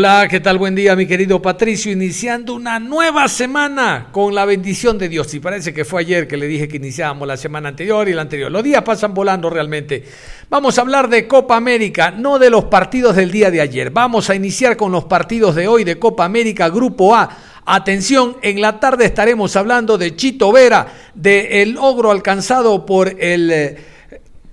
Hola, 0.00 0.28
¿qué 0.30 0.40
tal? 0.40 0.56
Buen 0.56 0.74
día, 0.74 0.96
mi 0.96 1.06
querido 1.06 1.42
Patricio. 1.42 1.92
Iniciando 1.92 2.54
una 2.54 2.80
nueva 2.80 3.28
semana 3.28 4.08
con 4.10 4.34
la 4.34 4.46
bendición 4.46 4.96
de 4.96 5.10
Dios. 5.10 5.34
Y 5.34 5.40
parece 5.40 5.74
que 5.74 5.84
fue 5.84 6.00
ayer 6.00 6.26
que 6.26 6.38
le 6.38 6.46
dije 6.46 6.68
que 6.68 6.78
iniciábamos 6.78 7.28
la 7.28 7.36
semana 7.36 7.68
anterior 7.68 8.08
y 8.08 8.14
la 8.14 8.22
anterior. 8.22 8.50
Los 8.50 8.64
días 8.64 8.82
pasan 8.82 9.12
volando 9.12 9.50
realmente. 9.50 10.02
Vamos 10.48 10.78
a 10.78 10.80
hablar 10.80 11.10
de 11.10 11.28
Copa 11.28 11.54
América, 11.54 12.12
no 12.12 12.38
de 12.38 12.48
los 12.48 12.64
partidos 12.64 13.14
del 13.14 13.30
día 13.30 13.50
de 13.50 13.60
ayer. 13.60 13.90
Vamos 13.90 14.30
a 14.30 14.34
iniciar 14.34 14.74
con 14.78 14.90
los 14.90 15.04
partidos 15.04 15.54
de 15.54 15.68
hoy 15.68 15.84
de 15.84 15.98
Copa 15.98 16.24
América, 16.24 16.70
Grupo 16.70 17.14
A. 17.14 17.36
Atención, 17.66 18.38
en 18.40 18.62
la 18.62 18.80
tarde 18.80 19.04
estaremos 19.04 19.54
hablando 19.54 19.98
de 19.98 20.16
Chito 20.16 20.50
Vera, 20.50 20.86
del 21.14 21.72
logro 21.72 22.10
alcanzado 22.10 22.86
por 22.86 23.16
el 23.20 23.50
eh, 23.50 23.76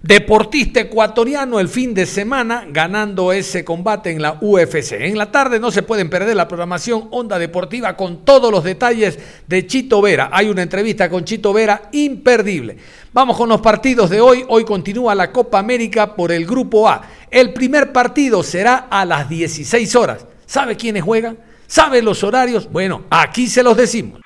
deportista 0.08 0.80
ecuatoriano 0.80 1.60
el 1.60 1.68
fin 1.68 1.94
de 1.94 2.06
semana 2.06 2.66
ganando 2.70 3.34
ese 3.34 3.66
combate 3.66 4.10
en 4.10 4.22
la 4.22 4.38
UFC. 4.40 4.94
En 4.94 5.18
la 5.18 5.34
tarde 5.34 5.60
no 5.60 5.70
se 5.70 5.84
pueden 5.84 6.10
perder 6.10 6.38
la 6.38 6.48
programación 6.48 7.10
Onda 7.12 7.38
Deportiva 7.38 7.98
con 7.98 8.24
todos 8.24 8.50
los 8.50 8.64
detalles 8.64 9.20
de 9.48 9.68
Chito 9.68 10.02
Vera. 10.02 10.30
Hay 10.32 10.48
una 10.48 10.62
entrevista 10.62 11.10
con 11.10 11.26
Chito 11.26 11.52
Vera 11.52 11.90
imperdible. 11.92 12.78
Vamos 13.12 13.36
con 13.36 13.50
los 13.50 13.60
partidos 13.60 14.10
de 14.10 14.22
hoy. 14.22 14.46
Hoy 14.48 14.64
continúa 14.64 15.14
la 15.14 15.34
Copa 15.34 15.60
América 15.60 16.16
por 16.16 16.32
el 16.32 16.46
Grupo 16.46 16.88
A. 16.88 17.02
El 17.30 17.52
primer 17.52 17.92
partido 17.92 18.44
será 18.44 18.88
a 18.90 19.04
las 19.04 19.28
16 19.28 19.94
horas. 19.98 20.26
¿Sabe 20.46 20.78
quiénes 20.78 21.04
juegan? 21.04 21.38
¿Sabe 21.68 22.02
los 22.02 22.24
horarios? 22.24 22.72
Bueno, 22.72 23.04
aquí 23.10 23.48
se 23.48 23.62
los 23.62 23.76
decimos. 23.76 24.22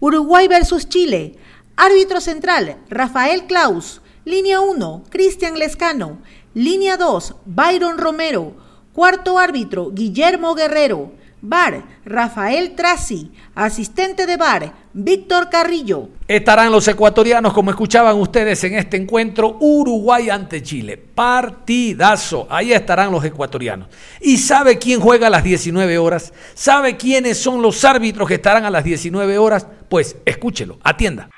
Uruguay 0.00 0.48
versus 0.48 0.86
Chile. 0.86 1.36
Árbitro 1.76 2.20
central, 2.20 2.76
Rafael 2.90 3.44
Klaus. 3.46 4.02
Línea 4.26 4.58
1, 4.60 5.04
Cristian 5.10 5.58
Lescano. 5.58 6.16
Línea 6.54 6.96
2, 6.96 7.34
Byron 7.44 7.98
Romero. 7.98 8.54
Cuarto 8.94 9.38
árbitro, 9.38 9.90
Guillermo 9.90 10.54
Guerrero. 10.54 11.12
Bar, 11.42 11.84
Rafael 12.06 12.74
Traci. 12.74 13.32
Asistente 13.54 14.24
de 14.24 14.38
bar, 14.38 14.72
Víctor 14.94 15.50
Carrillo. 15.50 16.08
Estarán 16.26 16.72
los 16.72 16.88
ecuatorianos, 16.88 17.52
como 17.52 17.68
escuchaban 17.68 18.18
ustedes 18.18 18.64
en 18.64 18.76
este 18.76 18.96
encuentro, 18.96 19.58
Uruguay 19.60 20.30
ante 20.30 20.62
Chile. 20.62 20.96
Partidazo. 20.96 22.46
Ahí 22.48 22.72
estarán 22.72 23.12
los 23.12 23.22
ecuatorianos. 23.26 23.88
¿Y 24.22 24.38
sabe 24.38 24.78
quién 24.78 25.00
juega 25.00 25.26
a 25.26 25.30
las 25.30 25.44
19 25.44 25.98
horas? 25.98 26.32
¿Sabe 26.54 26.96
quiénes 26.96 27.36
son 27.36 27.60
los 27.60 27.84
árbitros 27.84 28.26
que 28.26 28.36
estarán 28.36 28.64
a 28.64 28.70
las 28.70 28.84
19 28.84 29.36
horas? 29.36 29.66
Pues 29.90 30.16
escúchelo, 30.24 30.78
atienda. 30.82 31.28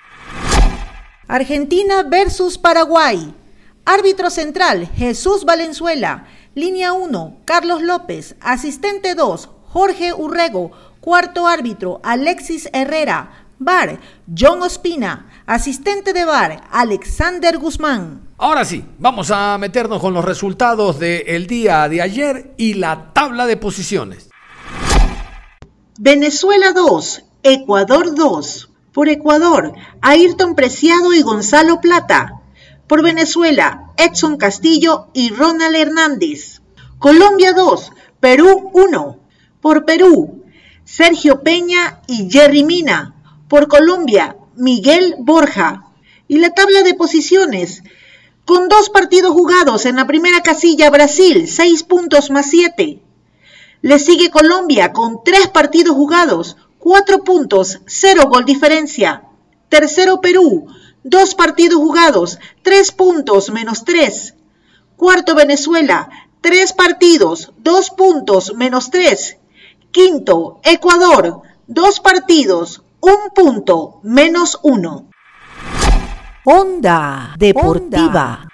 Argentina 1.28 2.04
versus 2.04 2.56
Paraguay. 2.56 3.34
Árbitro 3.84 4.30
central, 4.30 4.86
Jesús 4.94 5.44
Valenzuela. 5.44 6.26
Línea 6.54 6.92
1, 6.92 7.38
Carlos 7.44 7.82
López. 7.82 8.36
Asistente 8.40 9.16
2, 9.16 9.48
Jorge 9.64 10.12
Urrego. 10.12 10.70
Cuarto 11.00 11.48
árbitro, 11.48 12.00
Alexis 12.04 12.68
Herrera. 12.72 13.48
Bar, 13.58 13.98
John 14.38 14.62
Ospina. 14.62 15.30
Asistente 15.46 16.12
de 16.12 16.24
bar, 16.24 16.68
Alexander 16.70 17.58
Guzmán. 17.58 18.28
Ahora 18.38 18.64
sí, 18.64 18.84
vamos 18.98 19.32
a 19.32 19.58
meternos 19.58 20.00
con 20.00 20.14
los 20.14 20.24
resultados 20.24 21.00
del 21.00 21.46
día 21.48 21.88
de 21.88 22.02
ayer 22.02 22.54
y 22.56 22.74
la 22.74 23.12
tabla 23.12 23.46
de 23.46 23.56
posiciones. 23.56 24.30
Venezuela 25.98 26.72
2, 26.72 27.24
Ecuador 27.42 28.14
2. 28.14 28.70
Por 28.96 29.10
Ecuador, 29.10 29.74
Ayrton 30.00 30.54
Preciado 30.54 31.12
y 31.12 31.20
Gonzalo 31.20 31.82
Plata. 31.82 32.40
Por 32.86 33.02
Venezuela, 33.02 33.92
Edson 33.98 34.38
Castillo 34.38 35.08
y 35.12 35.28
Ronald 35.28 35.76
Hernández. 35.76 36.62
Colombia 36.98 37.52
2, 37.52 37.92
Perú 38.20 38.70
1. 38.72 39.18
Por 39.60 39.84
Perú, 39.84 40.44
Sergio 40.84 41.42
Peña 41.42 42.00
y 42.06 42.30
Jerry 42.30 42.64
Mina. 42.64 43.14
Por 43.48 43.68
Colombia, 43.68 44.38
Miguel 44.54 45.16
Borja. 45.18 45.92
Y 46.26 46.38
la 46.38 46.54
tabla 46.54 46.82
de 46.82 46.94
posiciones. 46.94 47.82
Con 48.46 48.70
dos 48.70 48.88
partidos 48.88 49.32
jugados 49.32 49.84
en 49.84 49.96
la 49.96 50.06
primera 50.06 50.40
casilla, 50.40 50.88
Brasil, 50.88 51.46
6 51.46 51.82
puntos 51.82 52.30
más 52.30 52.48
7. 52.48 53.02
Le 53.82 53.98
sigue 53.98 54.30
Colombia 54.30 54.94
con 54.94 55.22
tres 55.22 55.48
partidos 55.48 55.94
jugados, 55.94 56.56
4 56.86 57.24
puntos, 57.24 57.80
0 57.84 58.28
gol 58.28 58.44
diferencia. 58.44 59.24
Tercero 59.68 60.20
Perú, 60.20 60.68
dos 61.02 61.34
partidos 61.34 61.80
jugados, 61.80 62.38
3 62.62 62.92
puntos 62.92 63.50
menos 63.50 63.84
3. 63.84 64.34
Cuarto 64.94 65.34
Venezuela, 65.34 66.08
tres 66.40 66.72
partidos, 66.72 67.52
2 67.58 67.90
puntos 67.90 68.54
menos 68.54 68.92
3. 68.92 69.36
Quinto 69.90 70.60
Ecuador, 70.62 71.42
dos 71.66 71.98
partidos, 71.98 72.84
un 73.00 73.30
punto 73.34 73.98
menos 74.04 74.56
1. 74.62 75.10
Onda 76.44 77.34
Deportiva. 77.36 78.46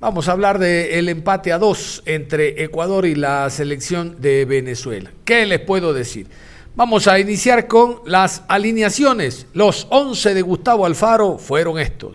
Vamos 0.00 0.28
a 0.28 0.32
hablar 0.32 0.58
del 0.58 1.08
empate 1.08 1.52
a 1.52 1.58
dos 1.58 2.02
entre 2.04 2.64
Ecuador 2.64 3.06
y 3.06 3.14
la 3.14 3.48
selección 3.50 4.20
de 4.20 4.44
Venezuela. 4.44 5.12
¿Qué 5.24 5.46
les 5.46 5.60
puedo 5.60 5.94
decir? 5.94 6.26
Vamos 6.76 7.08
a 7.08 7.18
iniciar 7.18 7.68
con 7.68 8.00
las 8.04 8.42
alineaciones. 8.48 9.46
Los 9.54 9.86
11 9.88 10.34
de 10.34 10.42
Gustavo 10.42 10.84
Alfaro 10.84 11.38
fueron 11.38 11.78
estos. 11.78 12.12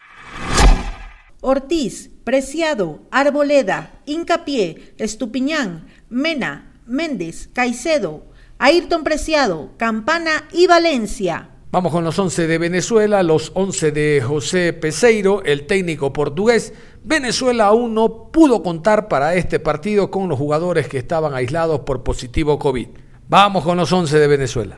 Ortiz, 1.40 2.12
Preciado, 2.24 3.00
Arboleda, 3.10 3.92
Incapié, 4.06 4.94
Estupiñán, 5.00 5.88
Mena, 6.10 6.80
Méndez, 6.86 7.50
Caicedo, 7.52 8.26
Ayrton 8.60 9.04
Preciado, 9.04 9.72
Campana 9.78 10.48
y 10.52 10.68
Valencia. 10.68 11.50
Vamos 11.72 11.92
con 11.92 12.04
los 12.04 12.20
11 12.20 12.46
de 12.46 12.58
Venezuela, 12.60 13.24
los 13.24 13.52
11 13.56 13.92
de 13.92 14.22
José 14.22 14.74
Peseiro, 14.74 15.42
el 15.44 15.66
técnico 15.66 16.14
portugués. 16.14 16.72
Venezuela 17.04 17.66
aún 17.66 17.96
no 17.96 18.30
pudo 18.32 18.62
contar 18.62 19.08
para 19.08 19.34
este 19.34 19.60
partido 19.60 20.12
con 20.12 20.30
los 20.30 20.38
jugadores 20.38 20.88
que 20.88 21.00
estaban 21.00 21.34
aislados 21.34 21.80
por 21.80 22.04
positivo 22.04 22.60
COVID. 22.60 22.90
Vamos 23.32 23.64
con 23.64 23.78
los 23.78 23.90
11 23.94 24.20
de 24.20 24.28
Venezuela. 24.28 24.76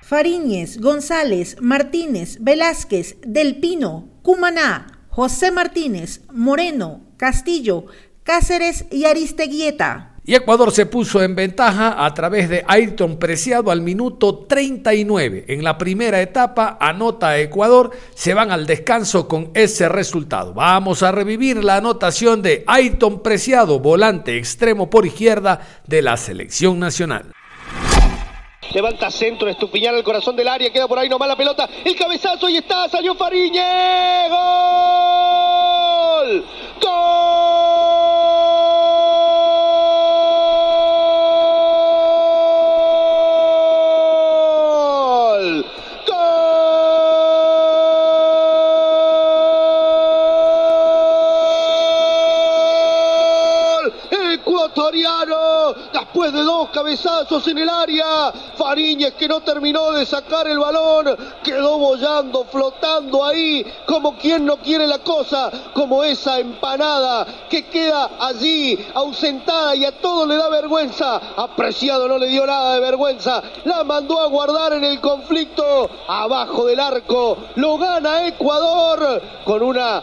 Fariñez, 0.00 0.80
González, 0.80 1.56
Martínez, 1.60 2.38
Velázquez, 2.40 3.16
Del 3.26 3.58
Pino, 3.58 4.20
Cumaná, 4.22 5.08
José 5.08 5.50
Martínez, 5.50 6.20
Moreno, 6.32 7.00
Castillo, 7.16 7.86
Cáceres 8.22 8.84
y 8.92 9.06
Aristeguieta. 9.06 10.14
Y 10.28 10.34
Ecuador 10.34 10.72
se 10.72 10.86
puso 10.86 11.22
en 11.22 11.36
ventaja 11.36 12.04
a 12.04 12.12
través 12.12 12.48
de 12.48 12.64
Ayrton 12.66 13.16
Preciado 13.16 13.70
al 13.70 13.80
minuto 13.80 14.38
39. 14.48 15.44
En 15.46 15.62
la 15.62 15.78
primera 15.78 16.20
etapa 16.20 16.76
anota 16.80 17.38
Ecuador, 17.38 17.92
se 18.12 18.34
van 18.34 18.50
al 18.50 18.66
descanso 18.66 19.28
con 19.28 19.52
ese 19.54 19.88
resultado. 19.88 20.52
Vamos 20.52 21.04
a 21.04 21.12
revivir 21.12 21.62
la 21.62 21.76
anotación 21.76 22.42
de 22.42 22.64
Ayrton 22.66 23.22
Preciado, 23.22 23.78
volante 23.78 24.36
extremo 24.36 24.90
por 24.90 25.06
izquierda 25.06 25.60
de 25.86 26.02
la 26.02 26.16
selección 26.16 26.80
nacional. 26.80 27.32
Levanta 28.74 29.12
centro, 29.12 29.48
Estupiñán 29.48 29.94
al 29.94 30.02
corazón 30.02 30.34
del 30.34 30.48
área, 30.48 30.72
queda 30.72 30.88
por 30.88 30.98
ahí 30.98 31.08
nomás 31.08 31.28
la 31.28 31.36
pelota. 31.36 31.68
El 31.84 31.94
cabezazo 31.94 32.48
y 32.48 32.56
está, 32.56 32.88
salió 32.88 33.14
Fariñez. 33.14 34.28
¡Gol! 34.28 35.96
¡Gol! 36.26 36.55
De 56.32 56.42
dos 56.42 56.68
cabezazos 56.70 57.46
en 57.48 57.58
el 57.58 57.68
área. 57.68 58.32
Fariñez 58.56 59.14
que 59.14 59.28
no 59.28 59.40
terminó 59.40 59.92
de 59.92 60.06
sacar 60.06 60.46
el 60.48 60.58
balón, 60.58 61.16
quedó 61.42 61.78
bollando, 61.78 62.44
flotando 62.44 63.24
ahí, 63.24 63.64
como 63.86 64.16
quien 64.16 64.44
no 64.44 64.56
quiere 64.58 64.86
la 64.86 64.98
cosa, 64.98 65.50
como 65.74 66.02
esa 66.04 66.38
empanada 66.38 67.26
que 67.48 67.66
queda 67.66 68.10
allí 68.18 68.78
ausentada 68.94 69.74
y 69.74 69.84
a 69.84 69.92
todo 70.00 70.26
le 70.26 70.36
da 70.36 70.48
vergüenza. 70.48 71.20
Apreciado 71.36 72.08
no 72.08 72.18
le 72.18 72.28
dio 72.28 72.46
nada 72.46 72.74
de 72.74 72.80
vergüenza, 72.80 73.42
la 73.64 73.84
mandó 73.84 74.20
a 74.20 74.26
guardar 74.26 74.72
en 74.74 74.84
el 74.84 75.00
conflicto 75.00 75.88
abajo 76.08 76.66
del 76.66 76.80
arco. 76.80 77.36
Lo 77.56 77.78
gana 77.78 78.26
Ecuador 78.26 79.22
con 79.44 79.62
una 79.62 80.02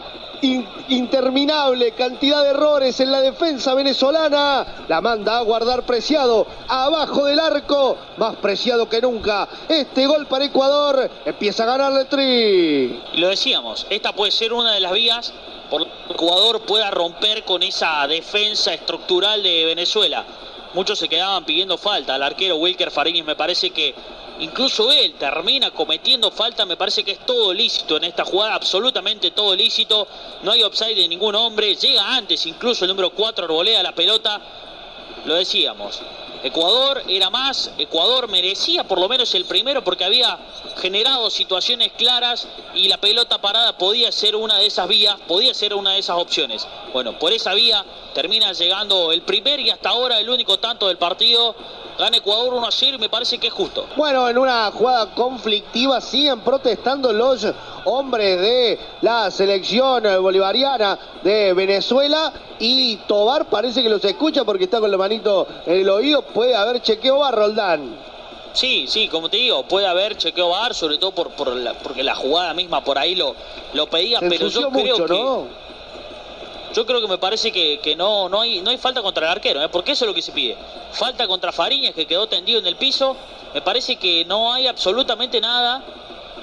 interminable 0.88 1.92
cantidad 1.92 2.42
de 2.42 2.50
errores 2.50 2.98
en 3.00 3.10
la 3.10 3.20
defensa 3.20 3.74
venezolana. 3.74 4.84
La 4.88 5.00
manda 5.00 5.38
a 5.38 5.42
guardar 5.42 5.84
Preciado 5.84 6.46
abajo 6.68 7.24
del 7.24 7.40
arco, 7.40 7.96
más 8.16 8.36
preciado 8.36 8.88
que 8.88 9.00
nunca. 9.00 9.48
Este 9.68 10.06
gol 10.06 10.26
para 10.26 10.44
Ecuador 10.44 11.10
empieza 11.24 11.64
a 11.64 11.66
ganarle 11.66 12.04
tri. 12.06 13.00
lo 13.14 13.28
decíamos, 13.28 13.86
esta 13.90 14.12
puede 14.12 14.32
ser 14.32 14.52
una 14.52 14.72
de 14.72 14.80
las 14.80 14.92
vías 14.92 15.32
por 15.70 15.82
la 15.82 15.86
que 15.86 16.12
Ecuador 16.14 16.60
pueda 16.62 16.90
romper 16.90 17.44
con 17.44 17.62
esa 17.62 18.06
defensa 18.06 18.72
estructural 18.74 19.42
de 19.42 19.64
Venezuela. 19.64 20.24
Muchos 20.74 20.98
se 20.98 21.08
quedaban 21.08 21.44
pidiendo 21.44 21.78
falta. 21.78 22.14
Al 22.16 22.22
arquero 22.22 22.56
Wilker 22.56 22.90
Fariñez 22.90 23.24
me 23.24 23.36
parece 23.36 23.70
que 23.70 23.94
incluso 24.40 24.90
él 24.90 25.14
termina 25.14 25.70
cometiendo 25.70 26.30
falta, 26.30 26.64
me 26.64 26.76
parece 26.76 27.04
que 27.04 27.12
es 27.12 27.26
todo 27.26 27.52
lícito 27.52 27.96
en 27.96 28.04
esta 28.04 28.24
jugada, 28.24 28.54
absolutamente 28.54 29.30
todo 29.30 29.54
lícito, 29.54 30.06
no 30.42 30.52
hay 30.52 30.62
upside 30.64 30.96
de 30.96 31.08
ningún 31.08 31.34
hombre, 31.34 31.74
llega 31.76 32.14
antes 32.14 32.44
incluso 32.46 32.84
el 32.84 32.88
número 32.88 33.10
4 33.10 33.44
arbolea 33.44 33.82
la 33.82 33.94
pelota, 33.94 34.40
lo 35.24 35.34
decíamos, 35.34 36.00
Ecuador 36.44 37.02
era 37.08 37.30
más, 37.30 37.70
Ecuador 37.78 38.28
merecía 38.28 38.84
por 38.84 39.00
lo 39.00 39.08
menos 39.08 39.34
el 39.34 39.46
primero 39.46 39.82
porque 39.82 40.04
había 40.04 40.38
generado 40.76 41.30
situaciones 41.30 41.92
claras 41.96 42.46
y 42.74 42.86
la 42.86 42.98
pelota 42.98 43.40
parada 43.40 43.78
podía 43.78 44.12
ser 44.12 44.36
una 44.36 44.58
de 44.58 44.66
esas 44.66 44.86
vías, 44.86 45.16
podía 45.26 45.54
ser 45.54 45.72
una 45.72 45.92
de 45.92 46.00
esas 46.00 46.18
opciones. 46.18 46.68
Bueno, 46.92 47.18
por 47.18 47.32
esa 47.32 47.54
vía 47.54 47.82
termina 48.12 48.52
llegando 48.52 49.10
el 49.10 49.22
primer 49.22 49.58
y 49.58 49.70
hasta 49.70 49.88
ahora 49.88 50.20
el 50.20 50.28
único 50.28 50.58
tanto 50.58 50.88
del 50.88 50.98
partido 50.98 51.56
Gana 51.98 52.16
Ecuador 52.16 52.52
1 52.52 52.66
a 52.66 52.72
0 52.72 52.96
y 52.96 53.00
me 53.00 53.08
parece 53.08 53.38
que 53.38 53.46
es 53.46 53.52
justo. 53.52 53.86
Bueno, 53.96 54.28
en 54.28 54.36
una 54.36 54.70
jugada 54.70 55.14
conflictiva 55.14 56.00
siguen 56.02 56.40
protestando 56.40 57.10
los 57.12 57.46
hombres 57.84 58.40
de 58.40 58.78
la 59.00 59.30
selección 59.30 60.02
bolivariana 60.20 60.98
de 61.22 61.54
Venezuela 61.54 62.32
y 62.58 62.96
Tobar 63.08 63.46
parece 63.46 63.82
que 63.82 63.88
los 63.88 64.04
escucha 64.04 64.44
porque 64.44 64.64
está 64.64 64.80
con 64.80 64.90
la 64.90 64.96
manito 64.96 65.46
en 65.66 65.80
el 65.80 65.88
oído. 65.88 66.22
Puede 66.22 66.54
haber 66.54 66.80
chequeo 66.82 67.24
a 67.24 67.30
Roldán. 67.30 67.96
Sí, 68.52 68.86
sí, 68.86 69.08
como 69.08 69.28
te 69.28 69.36
digo, 69.36 69.64
puede 69.64 69.86
haber 69.86 70.16
chequeo 70.16 70.50
bar, 70.50 70.74
sobre 70.74 70.98
todo 70.98 71.10
por, 71.10 71.30
por 71.30 71.48
la, 71.48 71.74
porque 71.74 72.04
la 72.04 72.14
jugada 72.14 72.54
misma 72.54 72.84
por 72.84 72.98
ahí 72.98 73.16
lo, 73.16 73.34
lo 73.72 73.88
pedía, 73.88 74.20
pero 74.20 74.48
yo 74.48 74.70
creo 74.70 75.06
que... 75.06 75.64
Yo 76.74 76.84
creo 76.86 77.00
que 77.00 77.06
me 77.06 77.18
parece 77.18 77.52
que, 77.52 77.94
no, 77.96 78.28
no, 78.28 78.40
hay, 78.40 78.60
no 78.60 78.70
hay 78.70 78.78
falta 78.78 79.00
contra 79.00 79.26
el 79.26 79.32
arquero, 79.32 79.62
¿eh? 79.62 79.68
porque 79.68 79.92
eso 79.92 80.04
es 80.04 80.08
lo 80.08 80.14
que 80.14 80.22
se 80.22 80.32
pide. 80.32 80.56
Falta 80.90 81.28
contra 81.28 81.52
Fariñas, 81.52 81.94
que 81.94 82.04
quedó 82.04 82.26
tendido 82.26 82.58
en 82.58 82.66
el 82.66 82.74
piso. 82.74 83.16
Me 83.54 83.62
parece 83.62 83.94
que 83.94 84.24
no 84.24 84.52
hay 84.52 84.66
absolutamente 84.66 85.40
nada. 85.40 85.84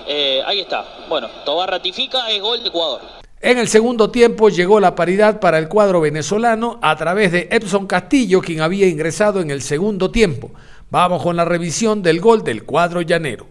Eh, 0.08 0.42
ahí 0.46 0.62
está. 0.62 0.86
Bueno, 1.10 1.30
Tobar 1.44 1.70
ratifica, 1.70 2.30
es 2.32 2.42
gol 2.42 2.62
de 2.64 2.70
Ecuador. 2.70 3.02
En 3.44 3.58
el 3.58 3.68
segundo 3.68 4.12
tiempo 4.12 4.50
llegó 4.50 4.80
la 4.80 4.94
paridad 4.94 5.40
para 5.40 5.58
el 5.58 5.68
cuadro 5.68 6.00
venezolano 6.00 6.78
a 6.84 6.96
través 6.96 7.32
de 7.32 7.48
Epson 7.50 7.88
Castillo, 7.88 8.40
quien 8.40 8.62
había 8.62 8.88
ingresado 8.88 9.42
en 9.42 9.50
el 9.50 9.64
segundo 9.64 10.12
tiempo. 10.12 10.52
Vamos 10.92 11.24
con 11.24 11.36
la 11.36 11.44
revisión 11.44 12.04
del 12.04 12.22
gol 12.22 12.44
del 12.44 12.64
cuadro 12.66 13.02
llanero 13.02 13.48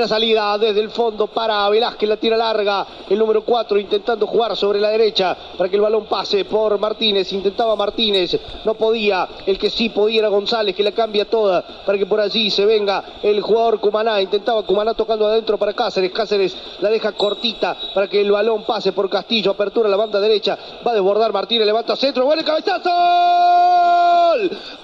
la 0.00 0.08
salida 0.08 0.58
desde 0.58 0.80
el 0.80 0.90
fondo 0.90 1.26
para 1.26 1.68
Velázquez, 1.68 2.08
la 2.08 2.16
tira 2.16 2.36
larga. 2.36 2.86
El 3.08 3.18
número 3.18 3.42
4 3.42 3.78
intentando 3.78 4.26
jugar 4.26 4.56
sobre 4.56 4.80
la 4.80 4.90
derecha 4.90 5.36
para 5.56 5.68
que 5.68 5.76
el 5.76 5.82
balón 5.82 6.06
pase 6.06 6.44
por 6.44 6.78
Martínez. 6.78 7.32
Intentaba 7.32 7.76
Martínez, 7.76 8.38
no 8.64 8.74
podía. 8.74 9.28
El 9.46 9.58
que 9.58 9.70
sí 9.70 9.88
podía 9.88 10.20
era 10.20 10.28
González, 10.28 10.74
que 10.74 10.82
la 10.82 10.92
cambia 10.92 11.24
toda 11.24 11.64
para 11.84 11.98
que 11.98 12.06
por 12.06 12.20
allí 12.20 12.50
se 12.50 12.66
venga 12.66 13.04
el 13.22 13.40
jugador 13.40 13.80
Cumaná. 13.80 14.20
Intentaba 14.20 14.62
Cumaná 14.64 14.94
tocando 14.94 15.26
adentro 15.26 15.56
para 15.58 15.72
Cáceres. 15.72 16.12
Cáceres 16.12 16.56
la 16.80 16.90
deja 16.90 17.12
cortita 17.12 17.76
para 17.94 18.08
que 18.08 18.20
el 18.20 18.32
balón 18.32 18.64
pase 18.64 18.92
por 18.92 19.08
Castillo. 19.08 19.52
Apertura 19.52 19.88
la 19.88 19.96
banda 19.96 20.20
derecha. 20.20 20.58
Va 20.86 20.90
a 20.90 20.94
desbordar 20.94 21.32
Martínez, 21.32 21.66
levanta 21.66 21.96
centro. 21.96 22.24
¡Bueno, 22.24 22.42
cabezazo! 22.44 22.90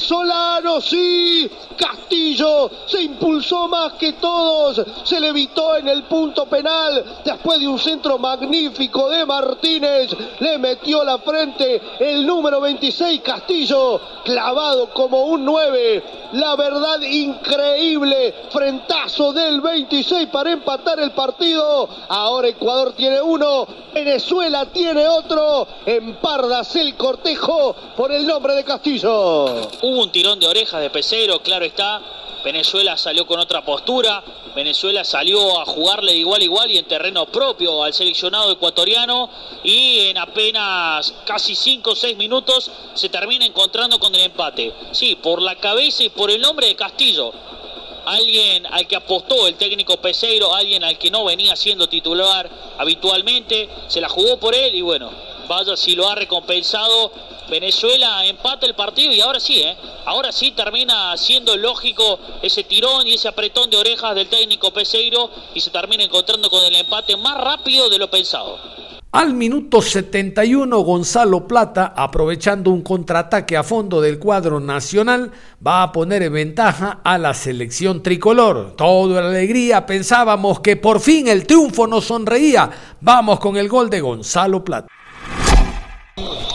Venezolano, 0.00 0.80
sí. 0.80 1.50
Castillo 1.76 2.70
se 2.86 3.02
impulsó 3.02 3.68
más 3.68 3.94
que 3.94 4.14
todos, 4.14 4.82
se 5.04 5.20
le 5.20 5.28
evitó 5.28 5.76
en 5.76 5.88
el 5.88 6.04
punto 6.04 6.46
penal 6.46 7.20
después 7.24 7.60
de 7.60 7.68
un 7.68 7.78
centro 7.78 8.18
magnífico 8.18 9.08
de 9.08 9.24
Martínez, 9.24 10.10
le 10.40 10.58
metió 10.58 11.04
la 11.04 11.18
frente 11.18 11.80
el 12.00 12.26
número 12.26 12.60
26 12.60 13.20
Castillo, 13.20 14.00
clavado 14.24 14.90
como 14.90 15.24
un 15.24 15.44
9. 15.44 16.02
La 16.32 16.54
verdad 16.54 17.00
increíble, 17.00 18.34
frentazo 18.50 19.32
del 19.32 19.60
26 19.60 20.28
para 20.28 20.52
empatar 20.52 21.00
el 21.00 21.10
partido. 21.10 21.88
Ahora 22.08 22.48
Ecuador 22.48 22.92
tiene 22.92 23.20
uno, 23.20 23.66
Venezuela 23.92 24.66
tiene 24.66 25.08
otro. 25.08 25.66
En 25.86 26.16
Pardas 26.20 26.76
el 26.76 26.94
cortejo 26.96 27.74
por 27.96 28.12
el 28.12 28.26
nombre 28.26 28.54
de 28.54 28.64
Castillo. 28.64 29.68
Hubo 29.90 30.02
un 30.02 30.12
tirón 30.12 30.38
de 30.38 30.46
orejas 30.46 30.80
de 30.80 30.88
Pesero, 30.88 31.40
claro 31.42 31.64
está. 31.64 32.00
Venezuela 32.44 32.96
salió 32.96 33.26
con 33.26 33.40
otra 33.40 33.64
postura, 33.64 34.22
Venezuela 34.54 35.02
salió 35.02 35.60
a 35.60 35.64
jugarle 35.64 36.12
de 36.12 36.18
igual 36.18 36.40
a 36.40 36.44
igual 36.44 36.70
y 36.70 36.78
en 36.78 36.84
terreno 36.84 37.26
propio 37.26 37.82
al 37.82 37.92
seleccionado 37.92 38.52
ecuatoriano 38.52 39.28
y 39.64 40.06
en 40.06 40.16
apenas 40.16 41.12
casi 41.26 41.56
5 41.56 41.90
o 41.90 41.96
6 41.96 42.16
minutos 42.16 42.70
se 42.94 43.08
termina 43.08 43.44
encontrando 43.44 43.98
con 43.98 44.14
el 44.14 44.20
empate. 44.20 44.72
Sí, 44.92 45.16
por 45.16 45.42
la 45.42 45.56
cabeza 45.56 46.04
y 46.04 46.10
por 46.10 46.30
el 46.30 46.40
nombre 46.40 46.68
de 46.68 46.76
Castillo. 46.76 47.32
Alguien 48.10 48.66
al 48.66 48.88
que 48.88 48.96
apostó 48.96 49.46
el 49.46 49.54
técnico 49.54 49.96
Peseiro, 49.98 50.52
alguien 50.52 50.82
al 50.82 50.98
que 50.98 51.12
no 51.12 51.24
venía 51.24 51.54
siendo 51.54 51.88
titular 51.88 52.50
habitualmente, 52.76 53.68
se 53.86 54.00
la 54.00 54.08
jugó 54.08 54.36
por 54.36 54.52
él 54.52 54.74
y 54.74 54.82
bueno, 54.82 55.12
vaya 55.46 55.76
si 55.76 55.94
lo 55.94 56.08
ha 56.08 56.16
recompensado 56.16 57.12
Venezuela 57.48 58.26
empata 58.26 58.66
el 58.66 58.74
partido 58.74 59.12
y 59.12 59.20
ahora 59.20 59.38
sí, 59.38 59.60
¿eh? 59.60 59.76
ahora 60.06 60.32
sí 60.32 60.50
termina 60.50 61.16
siendo 61.16 61.56
lógico 61.56 62.18
ese 62.42 62.64
tirón 62.64 63.06
y 63.06 63.14
ese 63.14 63.28
apretón 63.28 63.70
de 63.70 63.76
orejas 63.76 64.16
del 64.16 64.28
técnico 64.28 64.72
Peseiro 64.72 65.30
y 65.54 65.60
se 65.60 65.70
termina 65.70 66.02
encontrando 66.02 66.50
con 66.50 66.64
el 66.64 66.74
empate 66.74 67.16
más 67.16 67.38
rápido 67.38 67.88
de 67.88 67.98
lo 67.98 68.10
pensado. 68.10 68.58
Al 69.12 69.34
minuto 69.34 69.82
71, 69.82 70.82
Gonzalo 70.82 71.48
Plata, 71.48 71.94
aprovechando 71.96 72.70
un 72.70 72.80
contraataque 72.82 73.56
a 73.56 73.64
fondo 73.64 74.00
del 74.00 74.20
cuadro 74.20 74.60
nacional, 74.60 75.32
va 75.66 75.82
a 75.82 75.90
poner 75.90 76.22
en 76.22 76.32
ventaja 76.32 77.00
a 77.02 77.18
la 77.18 77.34
selección 77.34 78.04
tricolor. 78.04 78.76
Todo 78.76 79.18
alegría, 79.18 79.84
pensábamos 79.84 80.60
que 80.60 80.76
por 80.76 81.00
fin 81.00 81.26
el 81.26 81.44
triunfo 81.44 81.88
nos 81.88 82.04
sonreía. 82.04 82.70
Vamos 83.00 83.40
con 83.40 83.56
el 83.56 83.68
gol 83.68 83.90
de 83.90 84.00
Gonzalo 84.00 84.62
Plata. 84.64 84.86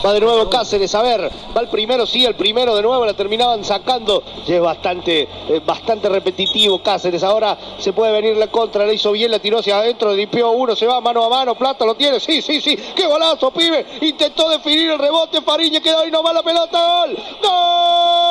Va 0.04 0.12
de 0.12 0.20
nuevo 0.20 0.48
Cáceres, 0.48 0.94
a 0.94 1.02
ver, 1.02 1.30
va 1.56 1.60
el 1.60 1.68
primero, 1.68 2.06
sí, 2.06 2.24
el 2.24 2.34
primero 2.34 2.76
de 2.76 2.82
nuevo, 2.82 3.04
la 3.04 3.14
terminaban 3.14 3.64
sacando. 3.64 4.22
Y 4.46 4.52
es 4.52 4.60
bastante, 4.60 5.28
eh, 5.48 5.60
bastante 5.64 6.08
repetitivo 6.08 6.82
Cáceres. 6.82 7.22
Ahora 7.22 7.56
se 7.78 7.92
puede 7.92 8.12
venir 8.12 8.36
la 8.36 8.48
contra, 8.48 8.86
la 8.86 8.92
hizo 8.92 9.12
bien, 9.12 9.30
la 9.30 9.38
tiró 9.38 9.58
hacia 9.58 9.78
adentro, 9.78 10.14
limpió 10.14 10.50
uno, 10.50 10.76
se 10.76 10.86
va 10.86 11.00
mano 11.00 11.24
a 11.24 11.28
mano, 11.28 11.54
Plata 11.54 11.84
lo 11.84 11.94
tiene, 11.94 12.20
sí, 12.20 12.42
sí, 12.42 12.60
sí, 12.60 12.76
qué 12.94 13.06
golazo, 13.06 13.50
pibe. 13.50 13.86
Intentó 14.00 14.48
definir 14.48 14.90
el 14.90 14.98
rebote, 14.98 15.42
Fariña 15.42 15.80
quedó 15.80 16.00
ahí 16.00 16.10
nomás 16.10 16.34
la 16.34 16.42
pelota, 16.42 16.78
gol. 16.78 17.16
¡Gol! 17.42 18.26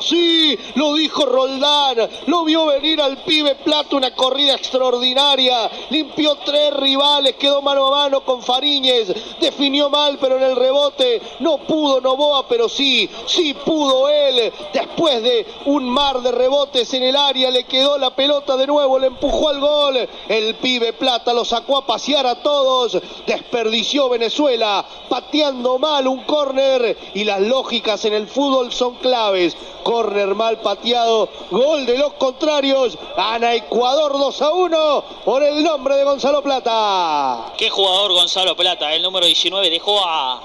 Sí, 0.00 0.58
lo 0.74 0.94
dijo 0.94 1.26
Roldán, 1.26 2.08
lo 2.26 2.44
vio 2.44 2.66
venir 2.66 3.00
al 3.00 3.18
pibe 3.18 3.54
Plata, 3.56 3.96
una 3.96 4.14
corrida 4.14 4.54
extraordinaria, 4.54 5.70
limpió 5.90 6.36
tres 6.44 6.74
rivales, 6.74 7.36
quedó 7.36 7.62
mano 7.62 7.86
a 7.88 8.02
mano 8.02 8.24
con 8.24 8.42
Fariñez, 8.42 9.12
definió 9.40 9.90
mal, 9.90 10.18
pero 10.20 10.36
en 10.36 10.44
el 10.44 10.56
rebote 10.56 11.20
no 11.40 11.58
pudo 11.58 12.00
Novoa, 12.00 12.46
pero 12.48 12.68
sí, 12.68 13.08
sí 13.26 13.54
pudo 13.54 14.08
él, 14.08 14.52
después 14.72 15.22
de 15.22 15.46
un 15.66 15.88
mar 15.88 16.20
de 16.20 16.32
rebotes 16.32 16.92
en 16.94 17.02
el 17.02 17.16
área, 17.16 17.50
le 17.50 17.64
quedó 17.64 17.98
la 17.98 18.14
pelota 18.14 18.56
de 18.56 18.66
nuevo, 18.66 18.98
le 18.98 19.08
empujó 19.08 19.48
al 19.48 19.60
gol, 19.60 20.08
el 20.28 20.54
pibe 20.56 20.92
Plata 20.92 21.32
lo 21.32 21.44
sacó 21.44 21.78
a 21.78 21.86
pasear 21.86 22.26
a 22.26 22.42
todos, 22.42 22.98
desperdició 23.26 24.08
Venezuela, 24.08 24.84
pateando 25.08 25.78
mal 25.78 26.06
un 26.06 26.24
córner 26.24 26.96
y 27.14 27.24
las 27.24 27.40
lógicas 27.40 28.04
en 28.04 28.12
el 28.12 28.26
fútbol 28.26 28.72
son 28.72 28.96
claves. 28.96 29.56
Córner 29.82 30.34
mal 30.34 30.58
pateado, 30.60 31.28
gol 31.50 31.84
de 31.86 31.98
los 31.98 32.14
contrarios, 32.14 32.96
gana 33.16 33.54
Ecuador 33.54 34.12
2 34.12 34.42
a 34.42 34.50
1 34.50 35.04
por 35.24 35.42
el 35.42 35.62
nombre 35.62 35.96
de 35.96 36.04
Gonzalo 36.04 36.42
Plata. 36.42 37.52
Qué 37.58 37.68
jugador 37.68 38.12
Gonzalo 38.12 38.56
Plata, 38.56 38.92
el 38.94 39.02
número 39.02 39.26
19, 39.26 39.68
dejó 39.70 40.04
a, 40.04 40.40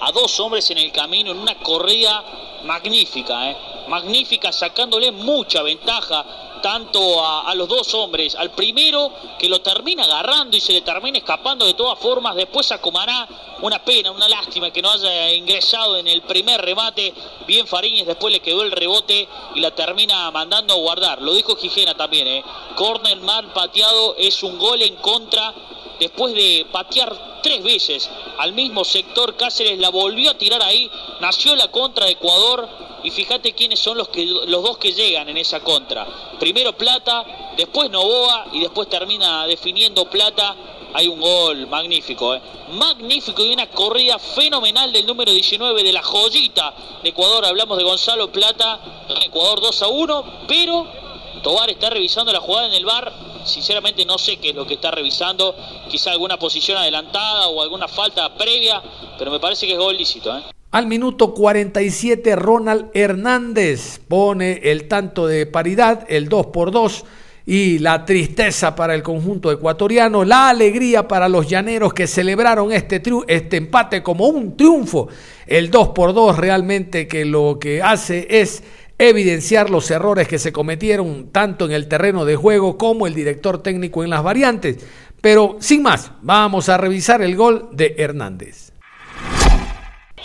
a 0.00 0.12
dos 0.12 0.38
hombres 0.40 0.70
en 0.70 0.78
el 0.78 0.92
camino 0.92 1.32
en 1.32 1.38
una 1.38 1.56
corrida 1.56 2.22
magnífica, 2.64 3.50
¿eh? 3.50 3.73
Magnífica, 3.88 4.52
sacándole 4.52 5.12
mucha 5.12 5.62
ventaja 5.62 6.24
tanto 6.64 7.22
a, 7.22 7.54
los 7.54 7.68
dos 7.68 7.92
hombres, 7.92 8.34
al 8.34 8.50
primero 8.52 9.12
que 9.38 9.50
lo 9.50 9.60
termina 9.60 10.04
agarrando 10.04 10.56
y 10.56 10.60
se 10.62 10.72
le 10.72 10.80
termina 10.80 11.18
escapando 11.18 11.66
de 11.66 11.74
todas 11.74 11.98
formas, 11.98 12.34
después 12.36 12.72
a 12.72 12.80
Comará, 12.80 13.28
una 13.60 13.84
pena, 13.84 14.10
una 14.10 14.26
lástima 14.28 14.70
que 14.70 14.80
no 14.80 14.90
haya 14.90 15.34
ingresado 15.34 15.98
en 15.98 16.06
el 16.06 16.22
primer 16.22 16.62
remate, 16.62 17.12
bien 17.46 17.66
Fariñez, 17.66 18.06
después 18.06 18.32
le 18.32 18.40
quedó 18.40 18.62
el 18.62 18.72
rebote 18.72 19.28
y 19.54 19.60
la 19.60 19.72
termina 19.72 20.30
mandando 20.30 20.72
a 20.72 20.78
guardar, 20.78 21.20
lo 21.20 21.34
dijo 21.34 21.54
Gijena 21.54 21.94
también, 21.94 22.26
¿eh? 22.26 22.44
corner 22.76 23.20
mal 23.20 23.52
pateado, 23.52 24.16
es 24.16 24.42
un 24.42 24.58
gol 24.58 24.80
en 24.80 24.96
contra, 24.96 25.52
después 26.00 26.34
de 26.34 26.66
patear 26.72 27.33
tres 27.44 27.62
veces 27.62 28.10
al 28.38 28.54
mismo 28.54 28.84
sector, 28.84 29.36
Cáceres 29.36 29.78
la 29.78 29.90
volvió 29.90 30.30
a 30.30 30.38
tirar 30.38 30.62
ahí, 30.62 30.90
nació 31.20 31.54
la 31.54 31.68
contra 31.70 32.06
de 32.06 32.12
Ecuador, 32.12 32.66
y 33.04 33.10
fíjate 33.10 33.52
quiénes 33.52 33.80
son 33.80 33.98
los, 33.98 34.08
que, 34.08 34.24
los 34.24 34.62
dos 34.62 34.78
que 34.78 34.92
llegan 34.94 35.28
en 35.28 35.36
esa 35.36 35.60
contra. 35.60 36.06
Primero 36.40 36.72
Plata, 36.72 37.52
después 37.54 37.90
Novoa 37.90 38.46
y 38.52 38.60
después 38.60 38.88
termina 38.88 39.46
definiendo 39.46 40.06
Plata. 40.06 40.56
Hay 40.94 41.08
un 41.08 41.20
gol 41.20 41.66
magnífico, 41.66 42.34
¿eh? 42.34 42.40
magnífico 42.70 43.44
y 43.44 43.52
una 43.52 43.68
corrida 43.68 44.18
fenomenal 44.18 44.90
del 44.90 45.06
número 45.06 45.32
19 45.32 45.82
de 45.82 45.92
la 45.92 46.02
joyita 46.02 46.72
de 47.02 47.10
Ecuador. 47.10 47.44
Hablamos 47.44 47.76
de 47.76 47.84
Gonzalo 47.84 48.32
Plata, 48.32 48.80
Ecuador 49.22 49.60
2 49.60 49.82
a 49.82 49.88
1, 49.88 50.24
pero 50.48 51.03
Tobar 51.42 51.70
está 51.70 51.90
revisando 51.90 52.32
la 52.32 52.40
jugada 52.40 52.68
en 52.68 52.74
el 52.74 52.84
bar. 52.84 53.12
Sinceramente 53.44 54.04
no 54.06 54.16
sé 54.18 54.38
qué 54.38 54.50
es 54.50 54.54
lo 54.54 54.66
que 54.66 54.74
está 54.74 54.90
revisando, 54.90 55.54
quizá 55.90 56.10
alguna 56.10 56.38
posición 56.38 56.78
adelantada 56.78 57.48
o 57.48 57.62
alguna 57.62 57.88
falta 57.88 58.34
previa, 58.34 58.82
pero 59.18 59.30
me 59.30 59.38
parece 59.38 59.66
que 59.66 59.72
es 59.72 59.78
gol 59.78 59.96
lícito. 59.96 60.34
¿eh? 60.36 60.42
Al 60.70 60.86
minuto 60.86 61.34
47, 61.34 62.34
Ronald 62.36 62.90
Hernández 62.94 64.00
pone 64.08 64.60
el 64.64 64.88
tanto 64.88 65.26
de 65.26 65.46
paridad, 65.46 66.06
el 66.08 66.28
2 66.28 66.46
por 66.46 66.70
2 66.70 67.04
y 67.46 67.78
la 67.78 68.04
tristeza 68.04 68.74
para 68.74 68.94
el 68.94 69.02
conjunto 69.02 69.52
ecuatoriano, 69.52 70.24
la 70.24 70.48
alegría 70.48 71.06
para 71.06 71.28
los 71.28 71.46
llaneros 71.46 71.92
que 71.92 72.06
celebraron 72.06 72.72
este, 72.72 73.02
este 73.28 73.56
empate 73.58 74.02
como 74.02 74.26
un 74.26 74.56
triunfo. 74.56 75.08
El 75.46 75.70
2 75.70 75.88
por 75.90 76.14
2 76.14 76.38
realmente 76.38 77.06
que 77.06 77.24
lo 77.24 77.58
que 77.60 77.82
hace 77.82 78.26
es 78.30 78.62
evidenciar 78.98 79.70
los 79.70 79.90
errores 79.90 80.28
que 80.28 80.38
se 80.38 80.52
cometieron 80.52 81.30
tanto 81.30 81.64
en 81.64 81.72
el 81.72 81.88
terreno 81.88 82.24
de 82.24 82.36
juego 82.36 82.78
como 82.78 83.06
el 83.06 83.14
director 83.14 83.62
técnico 83.62 84.04
en 84.04 84.10
las 84.10 84.22
variantes. 84.22 84.84
Pero 85.20 85.56
sin 85.60 85.82
más, 85.82 86.12
vamos 86.22 86.68
a 86.68 86.76
revisar 86.76 87.22
el 87.22 87.36
gol 87.36 87.68
de 87.72 87.94
Hernández 87.98 88.74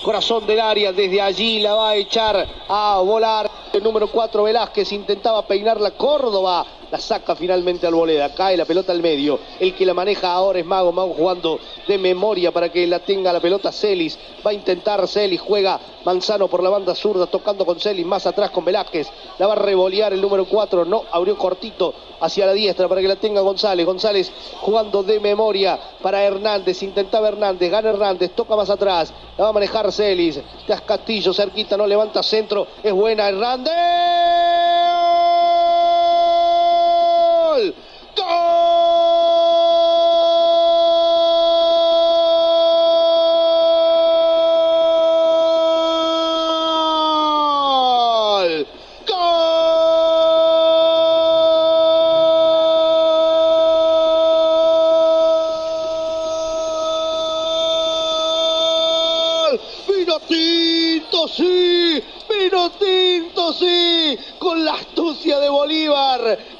corazón 0.03 0.47
del 0.47 0.59
área, 0.59 0.91
desde 0.91 1.21
allí 1.21 1.59
la 1.59 1.73
va 1.73 1.89
a 1.91 1.95
echar 1.95 2.47
a 2.67 2.99
volar. 2.99 3.49
El 3.73 3.83
número 3.83 4.09
4 4.11 4.43
Velázquez 4.43 4.91
intentaba 4.91 5.45
peinar 5.45 5.79
la 5.79 5.91
Córdoba, 5.91 6.65
la 6.91 6.99
saca 6.99 7.35
finalmente 7.35 7.85
al 7.87 7.93
voleda, 7.93 8.33
cae 8.33 8.57
la 8.57 8.65
pelota 8.65 8.91
al 8.91 9.01
medio. 9.01 9.39
El 9.59 9.73
que 9.75 9.85
la 9.85 9.93
maneja 9.93 10.31
ahora 10.31 10.59
es 10.59 10.65
Mago, 10.65 10.91
Mago 10.91 11.13
jugando 11.13 11.59
de 11.87 11.97
memoria 11.97 12.51
para 12.51 12.69
que 12.69 12.87
la 12.87 12.99
tenga 12.99 13.31
la 13.33 13.39
pelota 13.39 13.71
Celis. 13.71 14.17
Va 14.45 14.51
a 14.51 14.53
intentar 14.53 15.07
Celis, 15.07 15.41
juega 15.41 15.79
Manzano 16.05 16.47
por 16.47 16.63
la 16.63 16.69
banda 16.69 16.95
zurda, 16.95 17.27
tocando 17.27 17.65
con 17.65 17.79
Celis, 17.79 18.05
más 18.05 18.25
atrás 18.25 18.51
con 18.51 18.65
Velázquez. 18.65 19.07
La 19.37 19.47
va 19.47 19.53
a 19.53 19.57
revolear 19.57 20.13
el 20.13 20.21
número 20.21 20.45
4, 20.45 20.85
no, 20.85 21.03
abrió 21.11 21.37
cortito 21.37 21.93
hacia 22.21 22.45
la 22.45 22.53
diestra 22.53 22.87
para 22.87 23.01
que 23.01 23.07
la 23.07 23.15
tenga 23.15 23.41
González. 23.41 23.85
González 23.85 24.31
jugando 24.61 25.03
de 25.03 25.19
memoria 25.19 25.79
para 26.01 26.23
Hernández, 26.23 26.81
intentaba 26.83 27.27
Hernández, 27.27 27.69
gana 27.71 27.89
Hernández, 27.89 28.31
toca 28.35 28.55
más 28.55 28.69
atrás, 28.69 29.13
la 29.37 29.43
va 29.45 29.49
a 29.49 29.53
manejar 29.53 29.91
Celis. 29.91 30.39
Castillo 30.85 31.33
cerquita, 31.33 31.77
no 31.77 31.85
levanta 31.85 32.23
centro, 32.23 32.67
es 32.83 32.93
buena 32.93 33.29
Hernández. 33.29 34.88
¡Gol! 38.19 38.48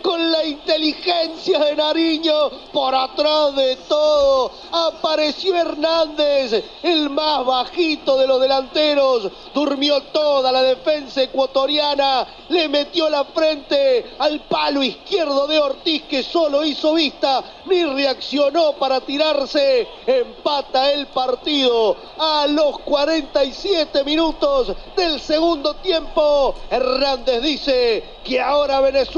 Con 0.02 0.32
la 0.32 0.46
inteligencia 0.46 1.60
de 1.60 1.76
Nariño, 1.76 2.50
por 2.72 2.96
atrás 2.96 3.54
de 3.54 3.76
todo, 3.88 4.50
apareció 4.72 5.56
Hernández, 5.56 6.64
el 6.82 7.10
más 7.10 7.46
bajito 7.46 8.18
de 8.18 8.26
los 8.26 8.40
delanteros, 8.40 9.30
durmió 9.54 10.02
toda 10.04 10.54
la 10.54 10.64
defensa 10.64 11.22
ecuatoriana, 11.24 12.26
le 12.48 12.70
metió 12.70 13.10
la 13.10 13.26
frente 13.26 14.16
al 14.20 14.40
palo 14.42 14.82
izquierdo 14.82 15.48
de 15.48 15.60
Ortiz 15.60 16.04
que 16.04 16.24
solo 16.24 16.64
hizo 16.64 16.94
vista, 16.94 17.44
ni 17.66 17.84
reaccionó 17.84 18.74
para 18.74 19.02
tirarse, 19.02 19.86
empata 20.08 20.94
el 20.94 21.08
partido 21.08 21.98
a 22.18 22.48
los 22.48 22.80
47 22.80 24.04
minutos 24.06 24.74
del 24.96 25.20
segundo 25.20 25.74
tiempo. 25.76 26.56
Hernández 26.70 27.42
dice 27.42 28.04
que 28.24 28.40
ahora 28.40 28.80
Venezuela 28.80 29.09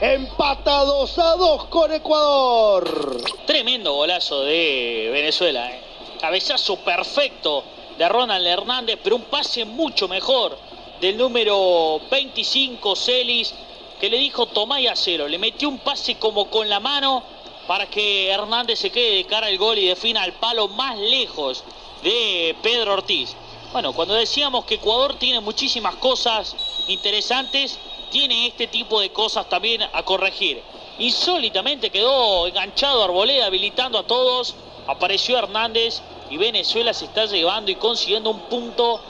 empata 0.00 0.84
2 0.84 1.18
a 1.18 1.36
2 1.36 1.64
con 1.64 1.92
Ecuador. 1.92 3.20
Tremendo 3.44 3.92
golazo 3.94 4.42
de 4.42 5.10
Venezuela. 5.12 5.68
¿eh? 5.68 5.80
Cabezazo 6.20 6.76
perfecto 6.76 7.64
de 7.98 8.08
Ronald 8.08 8.46
Hernández, 8.46 8.98
pero 9.02 9.16
un 9.16 9.22
pase 9.22 9.64
mucho 9.64 10.06
mejor 10.06 10.56
del 11.00 11.16
número 11.16 12.00
25, 12.08 12.94
Celis, 12.94 13.52
que 14.00 14.08
le 14.08 14.18
dijo 14.18 14.46
tomá 14.46 14.80
y 14.80 14.86
acero. 14.86 15.26
Le 15.26 15.38
metió 15.38 15.68
un 15.68 15.78
pase 15.78 16.14
como 16.16 16.48
con 16.48 16.68
la 16.68 16.78
mano 16.78 17.24
para 17.66 17.86
que 17.86 18.28
Hernández 18.28 18.78
se 18.78 18.90
quede 18.90 19.16
de 19.16 19.24
cara 19.24 19.48
al 19.48 19.58
gol 19.58 19.76
y 19.78 19.86
defina 19.86 20.22
al 20.22 20.34
palo 20.34 20.68
más 20.68 20.96
lejos 20.98 21.64
de 22.04 22.54
Pedro 22.62 22.92
Ortiz. 22.92 23.34
Bueno, 23.72 23.92
cuando 23.92 24.14
decíamos 24.14 24.64
que 24.66 24.76
Ecuador 24.76 25.16
tiene 25.16 25.40
muchísimas 25.40 25.96
cosas 25.96 26.54
interesantes, 26.86 27.76
tiene 28.16 28.46
este 28.46 28.66
tipo 28.68 28.98
de 28.98 29.10
cosas 29.10 29.46
también 29.46 29.82
a 29.92 30.02
corregir. 30.02 30.62
Insólitamente 30.98 31.90
quedó 31.90 32.46
enganchado 32.46 33.04
Arboleda, 33.04 33.44
habilitando 33.44 33.98
a 33.98 34.06
todos. 34.06 34.56
Apareció 34.86 35.36
Hernández 35.36 36.00
y 36.30 36.38
Venezuela 36.38 36.94
se 36.94 37.04
está 37.04 37.26
llevando 37.26 37.70
y 37.70 37.74
consiguiendo 37.74 38.30
un 38.30 38.40
punto 38.48 39.02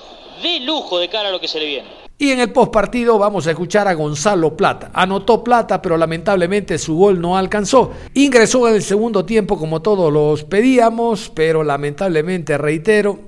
de 0.43 0.59
lujo 0.59 0.99
de 0.99 1.09
cara 1.09 1.29
a 1.29 1.31
lo 1.31 1.41
que 1.41 1.47
se 1.47 1.61
le 1.61 1.67
viene. 1.67 1.89
Y 2.19 2.33
en 2.33 2.41
el 2.41 2.53
postpartido 2.53 3.17
vamos 3.17 3.47
a 3.47 3.53
escuchar 3.53 3.87
a 3.87 3.95
Gonzalo 3.95 4.57
Plata. 4.57 4.91
Anotó 4.93 5.45
Plata, 5.45 5.81
pero 5.81 5.97
lamentablemente 5.97 6.77
su 6.77 6.97
gol 6.97 7.21
no 7.21 7.37
alcanzó. 7.37 7.93
Ingresó 8.15 8.67
en 8.67 8.75
el 8.75 8.83
segundo 8.83 9.25
tiempo 9.25 9.57
como 9.57 9.83
todos 9.83 10.13
los 10.13 10.43
pedíamos, 10.43 11.31
pero 11.33 11.63
lamentablemente, 11.63 12.59
reitero, 12.59 13.21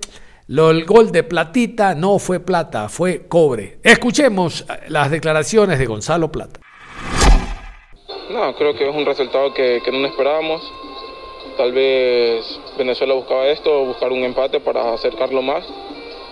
lo, 0.49 0.71
el 0.71 0.87
gol 0.87 1.13
de 1.13 1.25
Platita 1.25 1.95
no 1.95 2.19
fue 2.19 2.41
plata, 2.41 2.89
fue 2.89 3.29
cobre. 3.29 3.81
Escuchemos 3.83 4.65
las 4.89 5.11
declaraciones 5.11 5.79
de 5.79 5.85
Gonzalo 5.85 6.33
Plata. 6.33 6.59
No, 8.31 8.55
creo 8.57 8.75
que 8.75 8.89
es 8.89 8.95
un 8.95 9.05
resultado 9.05 9.53
que, 9.53 9.83
que 9.85 9.93
no 9.93 10.07
esperábamos. 10.07 10.63
Tal 11.59 11.73
vez 11.73 12.61
Venezuela 12.79 13.13
buscaba 13.13 13.47
esto, 13.49 13.85
buscar 13.85 14.11
un 14.11 14.25
empate 14.25 14.59
para 14.59 14.95
acercarlo 14.95 15.43
más. 15.43 15.67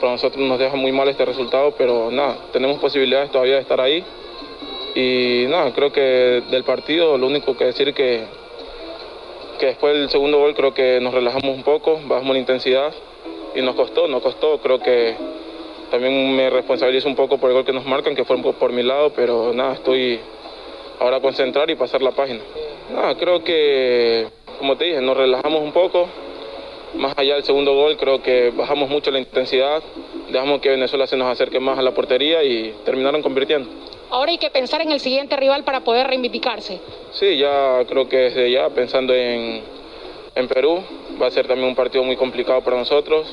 para 0.00 0.12
nosotros 0.12 0.42
nos 0.46 0.58
deja 0.58 0.76
muy 0.76 0.92
mal 0.92 1.08
este 1.08 1.26
resultado, 1.26 1.74
pero 1.76 2.10
nada, 2.10 2.38
tenemos 2.54 2.78
posibilidades 2.78 3.30
todavía 3.30 3.56
de 3.56 3.60
estar 3.60 3.82
ahí. 3.82 4.02
Y 4.94 5.44
nada, 5.50 5.74
creo 5.74 5.92
que 5.92 6.42
del 6.50 6.64
partido 6.64 7.18
lo 7.18 7.26
único 7.26 7.54
que 7.54 7.66
decir 7.66 7.92
que, 7.92 8.24
que 9.58 9.66
después 9.66 9.92
del 9.94 10.08
segundo 10.08 10.38
gol 10.38 10.54
creo 10.54 10.72
que 10.72 11.00
nos 11.02 11.12
relajamos 11.12 11.54
un 11.54 11.62
poco, 11.62 12.00
bajamos 12.06 12.32
la 12.32 12.40
intensidad 12.40 12.94
y 13.56 13.62
nos 13.62 13.74
costó, 13.74 14.06
nos 14.06 14.22
costó, 14.22 14.58
creo 14.58 14.78
que 14.78 15.16
también 15.90 16.36
me 16.36 16.50
responsabilizo 16.50 17.08
un 17.08 17.16
poco 17.16 17.38
por 17.38 17.50
el 17.50 17.56
gol 17.56 17.64
que 17.64 17.72
nos 17.72 17.86
marcan, 17.86 18.14
que 18.14 18.24
fue 18.24 18.36
por 18.52 18.72
mi 18.72 18.82
lado, 18.82 19.10
pero 19.16 19.52
nada, 19.54 19.74
estoy 19.74 20.20
ahora 21.00 21.16
a 21.16 21.20
concentrar 21.20 21.70
y 21.70 21.74
pasar 21.74 22.02
la 22.02 22.10
página. 22.10 22.40
Nada, 22.92 23.16
creo 23.16 23.42
que, 23.42 24.26
como 24.58 24.76
te 24.76 24.84
dije, 24.84 25.00
nos 25.00 25.16
relajamos 25.16 25.62
un 25.62 25.72
poco, 25.72 26.06
más 26.96 27.16
allá 27.16 27.34
del 27.34 27.44
segundo 27.44 27.74
gol, 27.74 27.96
creo 27.96 28.22
que 28.22 28.50
bajamos 28.50 28.90
mucho 28.90 29.10
la 29.10 29.18
intensidad, 29.18 29.82
dejamos 30.30 30.60
que 30.60 30.68
Venezuela 30.68 31.06
se 31.06 31.16
nos 31.16 31.28
acerque 31.28 31.58
más 31.58 31.78
a 31.78 31.82
la 31.82 31.92
portería 31.92 32.42
y 32.44 32.74
terminaron 32.84 33.22
convirtiendo. 33.22 33.68
Ahora 34.10 34.30
hay 34.32 34.38
que 34.38 34.50
pensar 34.50 34.82
en 34.82 34.92
el 34.92 35.00
siguiente 35.00 35.34
rival 35.36 35.64
para 35.64 35.80
poder 35.80 36.06
reivindicarse. 36.06 36.78
Sí, 37.12 37.38
ya 37.38 37.84
creo 37.88 38.08
que 38.08 38.16
desde 38.16 38.50
ya, 38.50 38.68
pensando 38.68 39.14
en, 39.14 39.62
en 40.36 40.48
Perú, 40.48 40.84
va 41.20 41.26
a 41.26 41.30
ser 41.30 41.46
también 41.48 41.68
un 41.68 41.74
partido 41.74 42.04
muy 42.04 42.16
complicado 42.16 42.60
para 42.62 42.76
nosotros, 42.76 43.26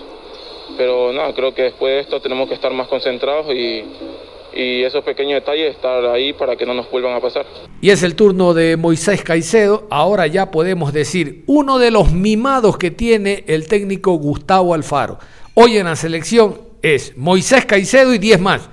pero 0.78 1.12
nada, 1.12 1.34
creo 1.34 1.54
que 1.54 1.64
después 1.64 1.94
de 1.94 2.00
esto 2.00 2.22
tenemos 2.22 2.48
que 2.48 2.56
estar 2.56 2.72
más 2.74 2.88
concentrados 2.88 3.54
y, 3.54 3.84
y 4.56 4.84
esos 4.84 5.04
pequeños 5.04 5.42
detalles 5.42 5.76
estar 5.76 6.06
ahí 6.06 6.32
para 6.32 6.56
que 6.56 6.66
no 6.66 6.74
nos 6.74 6.90
vuelvan 6.90 7.14
a 7.14 7.20
pasar. 7.20 7.46
Y 7.82 7.90
es 7.90 8.04
el 8.04 8.16
turno 8.16 8.54
de 8.54 8.78
Moisés 8.78 9.22
Caicedo, 9.22 9.86
ahora 9.92 10.28
ya 10.28 10.50
podemos 10.50 10.94
decir 10.94 11.44
uno 11.46 11.78
de 11.78 11.92
los 11.92 12.14
mimados 12.14 12.78
que 12.78 12.90
tiene 12.90 13.44
el 13.48 13.68
técnico 13.68 14.14
Gustavo 14.14 14.74
Alfaro. 14.74 15.20
Hoy 15.56 15.78
en 15.78 15.86
la 15.86 15.98
selección 15.98 16.62
es 16.82 17.18
Moisés 17.18 17.66
Caicedo 17.66 18.14
y 18.14 18.18
10 18.18 18.40
más. 18.40 18.70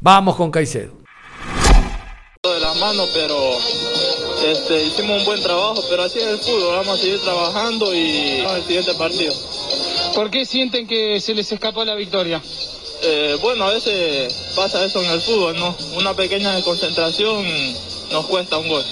Vamos 0.00 0.36
con 0.36 0.52
Caicedo. 0.52 0.92
De 2.42 2.60
la 2.60 2.74
mano, 2.74 3.04
pero 3.12 3.34
este, 4.52 4.84
hicimos 4.84 5.20
un 5.20 5.24
buen 5.24 5.42
trabajo, 5.42 5.82
pero 5.88 6.02
así 6.02 6.18
es 6.18 6.26
el 6.26 6.38
fútbol, 6.38 6.76
vamos 6.76 6.98
a 6.98 7.02
seguir 7.02 7.20
trabajando 7.20 7.94
y 7.94 8.38
vamos 8.38 8.52
al 8.52 8.64
siguiente 8.64 8.94
partido. 8.94 9.34
¿Por 10.14 10.30
qué 10.30 10.44
sienten 10.44 10.86
que 10.86 11.20
se 11.20 11.34
les 11.34 11.50
escapó 11.50 11.84
la 11.84 11.94
victoria? 11.94 12.42
Eh, 13.02 13.36
bueno, 13.42 13.64
a 13.64 13.72
veces 13.72 14.52
pasa 14.54 14.84
eso 14.84 15.02
en 15.02 15.10
el 15.10 15.20
fútbol, 15.20 15.58
¿no? 15.58 15.76
Una 15.96 16.14
pequeña 16.14 16.54
desconcentración 16.54 17.44
nos 18.10 18.26
cuesta 18.26 18.58
un 18.58 18.68
gol. 18.68 18.84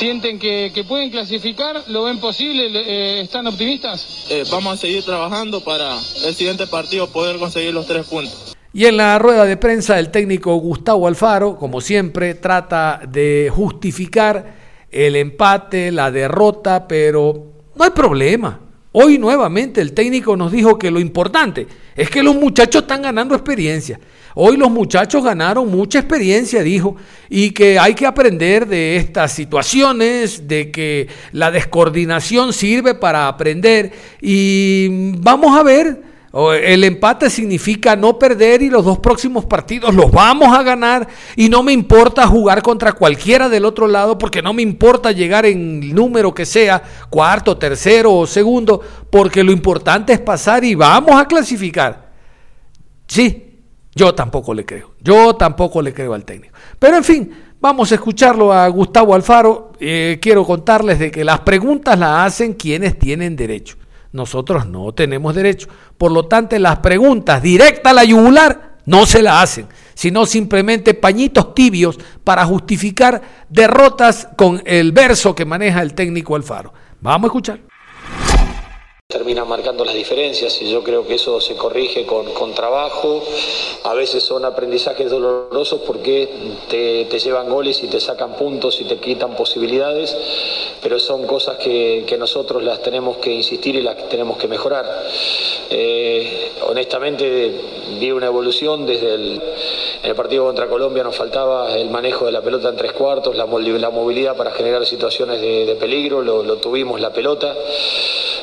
¿Sienten 0.00 0.38
que, 0.38 0.84
pueden 0.88 1.10
clasificar? 1.10 1.84
¿Lo 1.88 2.04
ven 2.04 2.18
posible? 2.18 2.70
Eh, 2.72 3.20
¿Están 3.20 3.46
optimistas? 3.46 4.06
Eh, 4.30 4.44
vamos 4.50 4.74
a 4.74 4.76
seguir 4.76 5.04
trabajando 5.04 5.60
para 5.60 5.98
el 6.24 6.34
siguiente 6.34 6.66
partido 6.66 7.06
poder 7.08 7.38
conseguir 7.38 7.74
los 7.74 7.86
tres 7.86 8.06
puntos. 8.06 8.49
Y 8.72 8.84
en 8.86 8.96
la 8.96 9.18
rueda 9.18 9.44
de 9.44 9.56
prensa 9.56 9.98
el 9.98 10.10
técnico 10.10 10.54
Gustavo 10.54 11.08
Alfaro, 11.08 11.56
como 11.56 11.80
siempre, 11.80 12.34
trata 12.34 13.00
de 13.08 13.50
justificar 13.52 14.54
el 14.88 15.16
empate, 15.16 15.90
la 15.90 16.12
derrota, 16.12 16.86
pero 16.86 17.46
no 17.74 17.84
hay 17.84 17.90
problema. 17.90 18.60
Hoy 18.92 19.18
nuevamente 19.18 19.80
el 19.80 19.92
técnico 19.92 20.36
nos 20.36 20.52
dijo 20.52 20.78
que 20.78 20.90
lo 20.90 21.00
importante 21.00 21.66
es 21.96 22.10
que 22.10 22.22
los 22.22 22.36
muchachos 22.36 22.82
están 22.82 23.02
ganando 23.02 23.34
experiencia. 23.34 23.98
Hoy 24.34 24.56
los 24.56 24.70
muchachos 24.70 25.24
ganaron 25.24 25.68
mucha 25.68 25.98
experiencia, 25.98 26.62
dijo, 26.62 26.94
y 27.28 27.50
que 27.50 27.76
hay 27.76 27.94
que 27.94 28.06
aprender 28.06 28.66
de 28.66 28.96
estas 28.96 29.32
situaciones, 29.32 30.46
de 30.46 30.70
que 30.70 31.08
la 31.32 31.50
descoordinación 31.50 32.52
sirve 32.52 32.94
para 32.94 33.26
aprender. 33.26 33.92
Y 34.20 35.12
vamos 35.18 35.58
a 35.58 35.64
ver 35.64 36.09
el 36.32 36.84
empate 36.84 37.28
significa 37.28 37.96
no 37.96 38.16
perder 38.16 38.62
y 38.62 38.70
los 38.70 38.84
dos 38.84 39.00
próximos 39.00 39.46
partidos 39.46 39.92
los 39.92 40.12
vamos 40.12 40.56
a 40.56 40.62
ganar 40.62 41.08
y 41.34 41.48
no 41.48 41.64
me 41.64 41.72
importa 41.72 42.24
jugar 42.28 42.62
contra 42.62 42.92
cualquiera 42.92 43.48
del 43.48 43.64
otro 43.64 43.88
lado 43.88 44.16
porque 44.16 44.40
no 44.40 44.52
me 44.52 44.62
importa 44.62 45.10
llegar 45.10 45.44
en 45.44 45.82
el 45.82 45.92
número 45.92 46.32
que 46.32 46.46
sea, 46.46 46.80
cuarto, 47.10 47.56
tercero 47.56 48.14
o 48.14 48.26
segundo, 48.28 48.80
porque 49.10 49.42
lo 49.42 49.50
importante 49.50 50.12
es 50.12 50.20
pasar 50.20 50.62
y 50.62 50.76
vamos 50.76 51.20
a 51.20 51.26
clasificar. 51.26 52.10
Sí, 53.08 53.58
yo 53.92 54.14
tampoco 54.14 54.54
le 54.54 54.64
creo, 54.64 54.94
yo 55.00 55.34
tampoco 55.34 55.82
le 55.82 55.92
creo 55.92 56.14
al 56.14 56.24
técnico. 56.24 56.54
Pero 56.78 56.96
en 56.96 57.04
fin, 57.04 57.32
vamos 57.60 57.90
a 57.90 57.96
escucharlo 57.96 58.52
a 58.52 58.68
Gustavo 58.68 59.16
Alfaro. 59.16 59.72
Eh, 59.80 60.20
quiero 60.22 60.44
contarles 60.44 61.00
de 61.00 61.10
que 61.10 61.24
las 61.24 61.40
preguntas 61.40 61.98
las 61.98 62.26
hacen 62.26 62.54
quienes 62.54 62.96
tienen 63.00 63.34
derecho. 63.34 63.79
Nosotros 64.12 64.66
no 64.66 64.92
tenemos 64.92 65.34
derecho. 65.34 65.68
Por 65.96 66.12
lo 66.12 66.26
tanto, 66.26 66.58
las 66.58 66.78
preguntas 66.78 67.42
directas 67.42 67.92
a 67.92 67.94
la 67.94 68.04
yugular 68.04 68.78
no 68.86 69.06
se 69.06 69.22
la 69.22 69.40
hacen, 69.40 69.68
sino 69.94 70.26
simplemente 70.26 70.94
pañitos 70.94 71.54
tibios 71.54 71.98
para 72.24 72.44
justificar 72.44 73.22
derrotas 73.48 74.28
con 74.36 74.62
el 74.66 74.92
verso 74.92 75.34
que 75.34 75.44
maneja 75.44 75.82
el 75.82 75.94
técnico 75.94 76.34
Alfaro. 76.34 76.72
Vamos 77.00 77.26
a 77.26 77.28
escuchar 77.28 77.60
terminan 79.10 79.48
marcando 79.48 79.84
las 79.84 79.94
diferencias 79.94 80.62
y 80.62 80.70
yo 80.70 80.82
creo 80.82 81.06
que 81.06 81.14
eso 81.14 81.40
se 81.40 81.56
corrige 81.56 82.06
con, 82.06 82.32
con 82.32 82.54
trabajo. 82.54 83.22
A 83.84 83.92
veces 83.92 84.22
son 84.22 84.44
aprendizajes 84.44 85.10
dolorosos 85.10 85.82
porque 85.86 86.28
te, 86.68 87.04
te, 87.06 87.18
llevan 87.18 87.50
goles 87.50 87.82
y 87.82 87.88
te 87.88 88.00
sacan 88.00 88.36
puntos 88.36 88.80
y 88.80 88.84
te 88.84 88.98
quitan 88.98 89.34
posibilidades, 89.34 90.16
pero 90.82 90.98
son 90.98 91.26
cosas 91.26 91.58
que, 91.58 92.04
que 92.06 92.16
nosotros 92.16 92.62
las 92.62 92.82
tenemos 92.82 93.18
que 93.18 93.32
insistir 93.32 93.76
y 93.76 93.82
las 93.82 94.08
tenemos 94.08 94.38
que 94.38 94.48
mejorar. 94.48 94.86
Eh, 95.70 96.52
honestamente 96.68 97.52
vi 97.98 98.10
una 98.10 98.26
evolución 98.26 98.86
desde 98.86 99.14
el, 99.14 99.42
el, 100.02 100.14
partido 100.14 100.44
contra 100.44 100.68
Colombia, 100.68 101.02
nos 101.02 101.16
faltaba 101.16 101.76
el 101.76 101.90
manejo 101.90 102.26
de 102.26 102.32
la 102.32 102.40
pelota 102.40 102.68
en 102.68 102.76
tres 102.76 102.92
cuartos, 102.92 103.36
la, 103.36 103.46
la 103.46 103.90
movilidad 103.90 104.36
para 104.36 104.52
generar 104.52 104.86
situaciones 104.86 105.40
de, 105.40 105.76
peligro, 105.78 106.22
lo 106.22 106.56
tuvimos 106.56 107.00
la 107.00 107.10
pelota. 107.10 107.54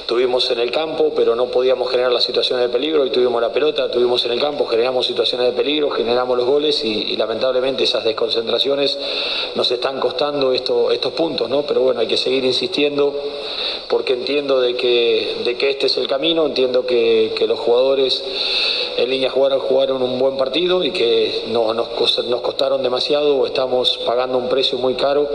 Tuvimos 0.08 0.50
en 0.52 0.60
el 0.60 0.72
campo, 0.72 1.12
pero 1.14 1.36
no 1.36 1.48
podíamos 1.48 1.92
generar 1.92 2.14
las 2.14 2.24
situaciones 2.24 2.66
de 2.66 2.72
peligro 2.72 3.06
y 3.06 3.10
tuvimos 3.10 3.42
la 3.42 3.52
pelota, 3.52 3.92
tuvimos 3.92 4.24
en 4.24 4.32
el 4.32 4.40
campo, 4.40 4.66
generamos 4.66 5.06
situaciones 5.06 5.48
de 5.48 5.54
peligro, 5.54 5.90
generamos 5.90 6.38
los 6.38 6.48
goles 6.48 6.82
y, 6.86 7.18
lamentablemente 7.18 7.84
esas 7.84 8.06
desconcentraciones 8.06 8.98
nos 9.56 9.70
están 9.70 10.00
costando 10.00 10.54
esto, 10.54 10.92
estos 10.92 11.12
puntos, 11.12 11.50
¿no? 11.50 11.64
Pero 11.64 11.82
bueno, 11.82 12.00
hay 12.00 12.08
que 12.08 12.16
seguir 12.16 12.46
insistiendo 12.46 13.14
porque 13.90 14.14
entiendo 14.14 14.62
de 14.62 14.76
que, 14.78 15.42
de 15.44 15.58
que 15.58 15.72
este 15.72 15.88
es 15.88 15.98
el 15.98 16.08
camino, 16.08 16.46
entiendo 16.46 16.86
que 16.86 17.46
los 17.46 17.60
jugadores 17.60 18.24
en 18.98 19.10
línea 19.12 19.30
jugaron, 19.30 19.60
jugaron 19.60 20.02
un 20.02 20.18
buen 20.18 20.38
partido 20.38 20.84
y 20.84 20.92
que 20.92 21.44
no, 21.50 21.74
nos, 21.74 21.88
nos 22.26 22.42
costaron 22.42 22.82
demasiado 22.82 23.38
o 23.38 23.46
estamos 23.46 24.00
pagando 24.06 24.40
un 24.40 24.50
precio 24.50 24.78
muy 24.80 24.96
caro 24.96 25.30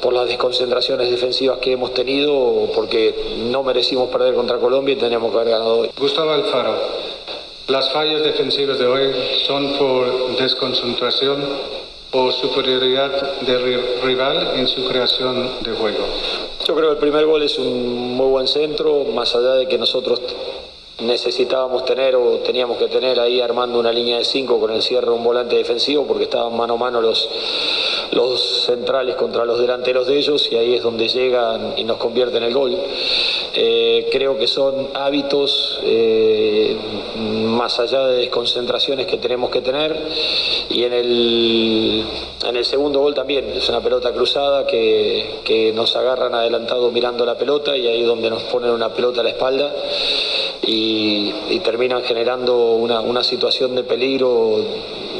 por 0.00 0.14
las 0.14 0.26
desconcentraciones 0.26 1.10
defensivas 1.10 1.58
que 1.58 1.72
hemos 1.72 1.92
tenido 1.92 2.70
porque 2.74 3.14
no 3.50 3.62
merecimos 3.62 4.08
perder 4.08 4.34
contra 4.34 4.56
Colombia 4.56 4.94
y 4.94 4.96
teníamos 4.96 5.30
que 5.30 5.38
haber 5.38 5.50
ganado 5.50 5.78
hoy. 5.80 5.90
Gustavo 5.98 6.30
Alfaro, 6.30 6.74
¿las 7.68 7.92
fallas 7.92 8.22
defensivas 8.22 8.78
de 8.78 8.86
hoy 8.86 9.14
son 9.46 9.74
por 9.74 10.36
desconcentración 10.38 11.44
o 12.12 12.32
superioridad 12.32 13.40
del 13.42 14.00
rival 14.02 14.52
en 14.56 14.66
su 14.68 14.86
creación 14.86 15.50
de 15.60 15.72
juego? 15.72 16.04
Yo 16.66 16.74
creo 16.74 16.88
que 16.88 16.94
el 16.94 17.00
primer 17.00 17.26
gol 17.26 17.42
es 17.42 17.58
un 17.58 18.16
muy 18.16 18.28
buen 18.28 18.48
centro, 18.48 19.04
más 19.04 19.34
allá 19.36 19.52
de 19.52 19.68
que 19.68 19.76
nosotros 19.76 20.20
necesitábamos 20.98 21.84
tener 21.84 22.16
o 22.16 22.38
teníamos 22.38 22.78
que 22.78 22.88
tener 22.88 23.20
ahí 23.20 23.40
armando 23.40 23.78
una 23.78 23.92
línea 23.92 24.16
de 24.16 24.24
cinco 24.24 24.58
con 24.58 24.72
el 24.72 24.80
cierre 24.80 25.06
de 25.06 25.12
un 25.12 25.24
volante 25.24 25.56
defensivo 25.56 26.06
porque 26.06 26.24
estaban 26.24 26.56
mano 26.56 26.74
a 26.74 26.76
mano 26.78 27.02
los, 27.02 27.28
los 28.12 28.64
centrales 28.64 29.14
contra 29.16 29.44
los 29.44 29.58
delanteros 29.58 30.06
de 30.06 30.16
ellos 30.16 30.48
y 30.50 30.56
ahí 30.56 30.74
es 30.74 30.82
donde 30.82 31.08
llegan 31.08 31.74
y 31.76 31.84
nos 31.84 31.98
convierten 31.98 32.42
el 32.42 32.54
gol. 32.54 32.74
Eh, 33.54 34.08
creo 34.10 34.38
que 34.38 34.46
son 34.46 34.88
hábitos 34.94 35.80
eh, 35.84 36.76
más 37.16 37.78
allá 37.78 38.06
de 38.06 38.16
desconcentraciones 38.18 39.06
que 39.06 39.18
tenemos 39.18 39.50
que 39.50 39.60
tener 39.60 39.94
y 40.70 40.82
en 40.84 40.92
el, 40.94 42.04
en 42.48 42.56
el 42.56 42.64
segundo 42.64 43.00
gol 43.00 43.14
también 43.14 43.52
es 43.54 43.68
una 43.68 43.82
pelota 43.82 44.12
cruzada 44.12 44.66
que, 44.66 45.40
que 45.44 45.72
nos 45.74 45.94
agarran 45.94 46.34
adelantado 46.34 46.90
mirando 46.90 47.26
la 47.26 47.36
pelota 47.36 47.76
y 47.76 47.86
ahí 47.86 48.00
es 48.00 48.06
donde 48.06 48.30
nos 48.30 48.44
ponen 48.44 48.70
una 48.70 48.94
pelota 48.94 49.20
a 49.20 49.24
la 49.24 49.30
espalda 49.30 49.74
y, 50.62 51.60
terminan 51.64 52.02
generando 52.04 52.74
una, 52.74 53.24
situación 53.24 53.74
de 53.74 53.82
peligro 53.82 54.60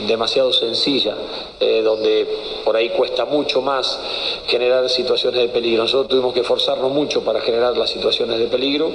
demasiado 0.07 0.53
sencilla, 0.53 1.17
eh, 1.59 1.83
donde 1.83 2.27
por 2.65 2.77
ahí 2.77 2.91
cuesta 2.91 3.25
mucho 3.25 3.61
más 3.63 3.99
generar 4.47 4.89
situaciones 4.89 5.41
de 5.41 5.49
peligro. 5.49 5.83
Nosotros 5.83 6.09
tuvimos 6.09 6.33
que 6.35 6.41
esforzarnos 6.41 6.93
mucho 6.93 7.23
para 7.23 7.41
generar 7.41 7.77
las 7.77 7.91
situaciones 7.91 8.39
de 8.39 8.47
peligro 8.47 8.93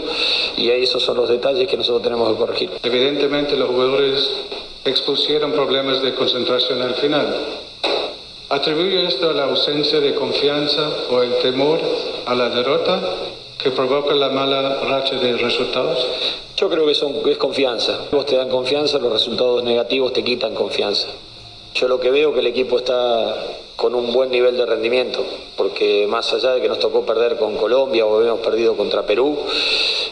y 0.55 0.69
ahí 0.69 0.83
esos 0.83 1.03
son 1.03 1.17
los 1.17 1.27
detalles 1.27 1.67
que 1.67 1.75
nosotros 1.75 2.03
tenemos 2.03 2.31
que 2.31 2.37
corregir. 2.37 2.69
Evidentemente 2.83 3.57
los 3.57 3.69
jugadores 3.69 4.29
expusieron 4.85 5.51
problemas 5.51 6.01
de 6.01 6.13
concentración 6.15 6.81
al 6.81 6.95
final. 6.95 7.35
¿Atribuye 8.49 9.07
esto 9.07 9.29
a 9.29 9.33
la 9.33 9.45
ausencia 9.45 10.01
de 10.01 10.13
confianza 10.13 10.89
o 11.09 11.21
el 11.21 11.37
temor 11.37 11.79
a 12.25 12.35
la 12.35 12.49
derrota? 12.49 12.99
Que 13.63 13.71
provoca 13.71 14.13
la 14.15 14.29
mala 14.29 14.79
racha 14.81 15.15
de 15.15 15.37
resultados? 15.37 16.05
Yo 16.57 16.69
creo 16.69 16.85
que 16.85 17.31
es 17.31 17.37
confianza. 17.37 18.07
Vos 18.11 18.25
te 18.25 18.35
dan 18.35 18.49
confianza, 18.49 18.99
los 18.99 19.11
resultados 19.11 19.63
negativos 19.63 20.13
te 20.13 20.23
quitan 20.23 20.53
confianza. 20.53 21.07
Yo 21.73 21.87
lo 21.87 21.99
que 21.99 22.11
veo 22.11 22.33
que 22.33 22.41
el 22.41 22.47
equipo 22.47 22.77
está 22.77 23.35
con 23.75 23.95
un 23.95 24.11
buen 24.13 24.29
nivel 24.29 24.57
de 24.57 24.65
rendimiento, 24.65 25.23
porque 25.55 26.05
más 26.07 26.31
allá 26.33 26.53
de 26.53 26.61
que 26.61 26.67
nos 26.67 26.79
tocó 26.79 27.03
perder 27.05 27.37
con 27.37 27.55
Colombia 27.55 28.05
o 28.05 28.17
habíamos 28.17 28.41
perdido 28.41 28.75
contra 28.75 29.07
Perú, 29.07 29.37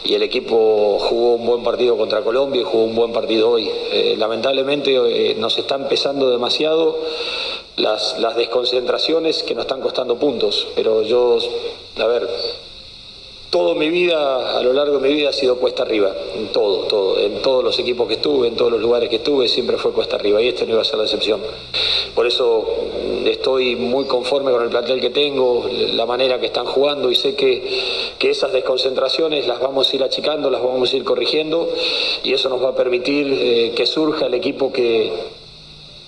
y 0.02 0.14
el 0.14 0.22
equipo 0.22 0.98
jugó 0.98 1.34
un 1.34 1.46
buen 1.46 1.62
partido 1.62 1.96
contra 1.96 2.22
Colombia 2.22 2.62
y 2.62 2.64
jugó 2.64 2.84
un 2.84 2.96
buen 2.96 3.12
partido 3.12 3.50
hoy. 3.50 3.70
Eh, 3.92 4.16
lamentablemente 4.18 4.96
eh, 4.96 5.34
nos 5.36 5.56
están 5.58 5.86
pesando 5.88 6.30
demasiado 6.30 6.98
las, 7.76 8.18
las 8.18 8.34
desconcentraciones 8.36 9.42
que 9.42 9.54
nos 9.54 9.66
están 9.66 9.80
costando 9.80 10.16
puntos, 10.16 10.66
pero 10.74 11.02
yo, 11.02 11.38
a 11.98 12.06
ver, 12.06 12.28
Toda 13.50 13.74
mi 13.74 13.88
vida, 13.90 14.58
a 14.58 14.62
lo 14.62 14.72
largo 14.72 15.00
de 15.00 15.08
mi 15.08 15.12
vida, 15.12 15.30
ha 15.30 15.32
sido 15.32 15.56
cuesta 15.56 15.82
arriba, 15.82 16.14
en 16.36 16.52
todo, 16.52 16.84
todo, 16.84 17.18
en 17.18 17.42
todos 17.42 17.64
los 17.64 17.76
equipos 17.80 18.06
que 18.06 18.14
estuve, 18.14 18.46
en 18.46 18.54
todos 18.54 18.70
los 18.70 18.80
lugares 18.80 19.08
que 19.08 19.16
estuve, 19.16 19.48
siempre 19.48 19.76
fue 19.76 19.90
cuesta 19.92 20.14
arriba 20.14 20.40
y 20.40 20.46
este 20.46 20.66
no 20.66 20.74
iba 20.74 20.82
a 20.82 20.84
ser 20.84 20.98
la 20.98 21.04
excepción. 21.04 21.40
Por 22.14 22.28
eso 22.28 22.64
mm, 22.64 23.26
estoy 23.26 23.74
muy 23.74 24.04
conforme 24.04 24.52
con 24.52 24.62
el 24.62 24.68
plantel 24.68 25.00
que 25.00 25.10
tengo, 25.10 25.68
la 25.94 26.06
manera 26.06 26.38
que 26.38 26.46
están 26.46 26.66
jugando 26.66 27.10
y 27.10 27.16
sé 27.16 27.34
que, 27.34 27.60
que 28.20 28.30
esas 28.30 28.52
desconcentraciones 28.52 29.48
las 29.48 29.58
vamos 29.58 29.92
a 29.92 29.96
ir 29.96 30.04
achicando, 30.04 30.48
las 30.48 30.62
vamos 30.62 30.92
a 30.92 30.96
ir 30.96 31.02
corrigiendo 31.02 31.68
y 32.22 32.32
eso 32.32 32.48
nos 32.50 32.62
va 32.62 32.68
a 32.68 32.76
permitir 32.76 33.26
eh, 33.32 33.72
que 33.74 33.84
surja 33.84 34.26
el 34.26 34.34
equipo 34.34 34.72
que, 34.72 35.10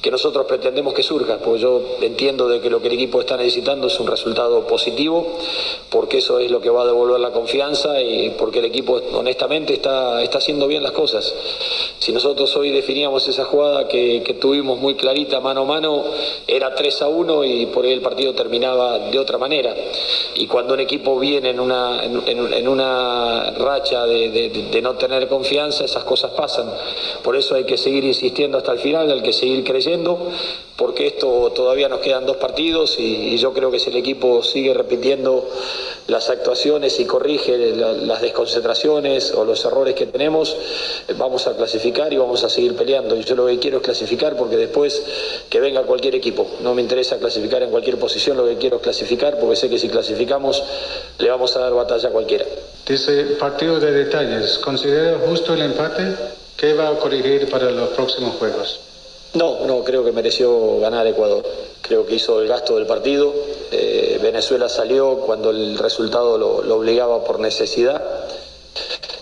que 0.03 0.11
nosotros 0.11 0.47
pretendemos 0.47 0.95
que 0.95 1.05
surja, 1.05 1.39
pues 1.39 1.61
yo 1.61 1.81
entiendo 2.01 2.49
de 2.49 2.61
que 2.61 2.69
lo 2.69 2.83
que 2.83 2.89
el 2.89 2.95
equipo 2.95 3.21
está 3.21 3.37
necesitando 3.37 3.87
es 3.87 4.01
un 4.01 4.09
resultado 4.09 4.67
positivo, 4.67 5.39
porque 5.91 6.19
eso 6.19 6.41
es 6.41 6.51
lo 6.51 6.61
que 6.61 6.71
va 6.71 6.83
a 6.83 6.87
devolver 6.87 7.21
la 7.21 7.31
confianza 7.31 8.03
y 8.03 8.31
porque 8.31 8.59
el 8.59 8.65
equipo 8.65 9.01
honestamente 9.15 9.75
está, 9.75 10.21
está 10.21 10.39
haciendo 10.39 10.67
bien 10.67 10.83
las 10.83 10.91
cosas. 10.91 11.33
Si 12.01 12.11
nosotros 12.11 12.55
hoy 12.57 12.71
definíamos 12.71 13.29
esa 13.29 13.45
jugada 13.45 13.87
que, 13.87 14.33
tuvimos 14.41 14.81
muy 14.81 14.97
clarita 14.97 15.39
mano 15.39 15.61
a 15.61 15.65
mano, 15.67 16.05
era 16.49 16.75
3 16.75 17.03
a 17.03 17.09
1 17.09 17.45
y 17.45 17.67
por 17.67 17.85
ahí 17.85 17.93
el 17.93 18.01
partido 18.01 18.35
terminaba 18.35 18.99
de 18.99 19.19
otra 19.21 19.39
manera. 19.39 19.73
Y 20.35 20.49
cuando 20.49 20.75
un 20.75 20.81
equipo 20.81 21.17
viene 21.17 21.51
en 21.51 21.61
una, 21.61 22.03
en, 22.03 22.67
una 22.67 23.53
racha 23.53 24.05
de, 24.07 24.31
de, 24.31 24.49
de 24.49 24.83
no 24.83 24.95
tener 24.95 25.29
confianza, 25.29 25.85
esas 25.85 26.03
cosas 26.03 26.33
pasan. 26.33 26.69
Por 27.23 27.37
eso 27.37 27.55
hay 27.55 27.65
que 27.65 27.77
seguir 27.77 28.03
insistiendo 28.03 28.59
hasta 28.59 28.73
el 28.73 28.81
final, 28.81 29.09
hay 29.09 29.23
que 29.23 29.33
seguir 29.33 29.63
creyendo 29.63 29.92
porque 30.77 31.07
esto 31.07 31.53
todavía 31.55 31.89
nos 31.89 32.01
quedan 32.01 32.27
dos 32.27 32.39
partidos 32.39 32.97
y, 32.99 33.37
yo 33.37 33.53
creo 33.53 33.71
que 33.71 33.79
si 33.79 33.91
el 33.91 33.97
equipo 33.97 34.43
sigue 34.43 34.73
repitiendo 34.75 35.49
las 36.09 36.31
actuaciones 36.31 36.99
y 37.01 37.05
corrige 37.05 37.75
las 37.77 38.21
desconcentraciones 38.21 39.33
o 39.33 39.45
los 39.45 39.65
errores 39.65 39.95
que 39.95 40.07
tenemos, 40.07 40.57
vamos 41.17 41.47
a 41.47 41.57
clasificar 41.57 42.13
y 42.13 42.17
vamos 42.17 42.43
a 42.45 42.49
seguir 42.49 42.75
peleando. 42.75 43.17
Y 43.17 43.25
yo 43.25 43.35
lo 43.37 43.47
que 43.47 43.59
quiero 43.59 43.79
es 43.79 43.83
clasificar 43.83 44.37
porque 44.37 44.57
después 44.57 45.03
que 45.49 45.61
venga 45.61 45.83
cualquier 45.83 46.15
equipo, 46.15 46.47
no 46.63 46.75
me 46.75 46.83
interesa 46.83 47.19
clasificar 47.19 47.63
en 47.63 47.71
cualquier 47.71 47.99
posición, 47.99 48.37
lo 48.37 48.47
que 48.47 48.57
quiero 48.57 48.77
es 48.77 48.83
clasificar 48.83 49.39
porque 49.39 49.57
sé 49.57 49.69
que 49.69 49.79
si 49.79 49.89
clasificamos 49.89 50.63
le 51.19 51.31
vamos 51.31 51.55
a 51.57 51.61
dar 51.61 51.73
batalla 51.75 52.09
a 52.09 52.13
cualquiera. 52.13 52.45
Dice 52.87 53.37
partido 53.39 53.79
de 53.79 53.93
detalles, 53.93 54.59
¿considera 54.59 55.19
justo 55.27 55.55
el 55.55 55.63
empate? 55.63 56.17
¿Qué 56.57 56.75
va 56.75 56.89
a 56.89 56.99
corregir 56.99 57.49
para 57.51 57.71
los 57.71 57.91
próximos 57.91 58.37
juegos? 58.37 58.92
No, 59.35 59.65
no, 59.67 59.83
creo 59.83 60.05
que 60.05 60.13
mereció 60.13 60.79
ganar 60.79 61.07
Ecuador. 61.07 61.43
Creo 61.81 62.05
que 62.05 62.17
hizo 62.17 62.41
el 62.43 62.49
gasto 62.49 62.77
del 62.77 62.87
partido. 62.87 63.33
Eh, 63.71 64.19
Venezuela 64.23 64.69
salió 64.69 65.21
cuando 65.21 65.51
el 65.51 65.79
resultado 65.79 66.37
lo, 66.37 66.77
obligaba 66.77 67.25
por 67.25 67.41
necesidad. 67.41 68.03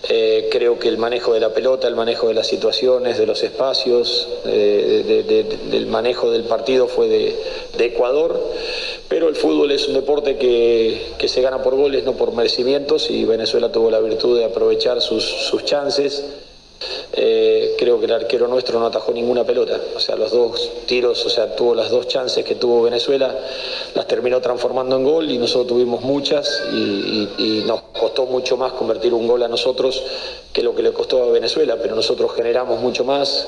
Eh, 0.09 0.49
creo 0.51 0.77
que 0.77 0.89
el 0.89 0.97
manejo 0.97 1.33
de 1.33 1.39
la 1.39 1.53
pelota, 1.53 1.87
el 1.87 1.95
manejo 1.95 2.27
de 2.27 2.33
las 2.33 2.47
situaciones, 2.47 3.17
de 3.17 3.25
los 3.25 3.41
espacios, 3.43 4.27
eh, 4.45 5.53
del 5.71 5.87
manejo 5.87 6.29
del 6.29 6.43
partido 6.43 6.87
fue 6.87 7.07
de, 7.07 7.35
Ecuador. 7.79 8.37
Pero 9.07 9.29
el 9.29 9.35
fútbol 9.35 9.71
es 9.71 9.87
un 9.87 9.93
deporte 9.93 10.37
que, 10.37 11.27
se 11.27 11.41
gana 11.41 11.63
por 11.63 11.75
goles, 11.75 12.03
no 12.03 12.13
por 12.13 12.33
merecimientos, 12.33 13.09
y 13.09 13.23
Venezuela 13.23 13.71
tuvo 13.71 13.89
la 13.89 13.99
virtud 13.99 14.37
de 14.37 14.43
aprovechar 14.43 15.01
sus, 15.01 15.23
sus 15.23 15.63
chances 15.63 16.25
eh, 17.13 17.75
creo 17.77 17.99
que 17.99 18.05
el 18.05 18.13
arquero 18.13 18.47
nuestro 18.47 18.79
no 18.79 18.85
atajó 18.85 19.11
ninguna 19.11 19.43
pelota. 19.43 19.79
O 19.95 19.99
sea, 19.99 20.15
los 20.15 20.31
dos 20.31 20.69
tiros, 20.85 21.25
o 21.25 21.29
sea, 21.29 21.55
tuvo 21.55 21.75
las 21.75 21.89
dos 21.89 22.07
chances 22.07 22.45
que 22.45 22.55
tuvo 22.55 22.81
Venezuela, 22.83 23.35
las 23.93 24.07
terminó 24.07 24.39
transformando 24.39 24.95
en 24.95 25.03
gol 25.03 25.29
y 25.29 25.37
nosotros 25.37 25.67
tuvimos 25.67 26.01
muchas 26.01 26.63
y, 26.71 27.63
nos 27.65 27.81
costó 27.97 28.25
mucho 28.25 28.57
más 28.57 28.73
convertir 28.73 29.13
un 29.13 29.27
gol 29.27 29.43
a 29.43 29.47
nosotros 29.47 30.01
que 30.51 30.63
lo 30.63 30.73
que 30.73 30.81
le 30.81 30.91
costó 30.91 31.23
a 31.23 31.31
Venezuela, 31.31 31.77
pero 31.81 31.95
nosotros 31.95 32.31
generamos 32.33 32.79
mucho 32.81 33.03
más. 33.03 33.47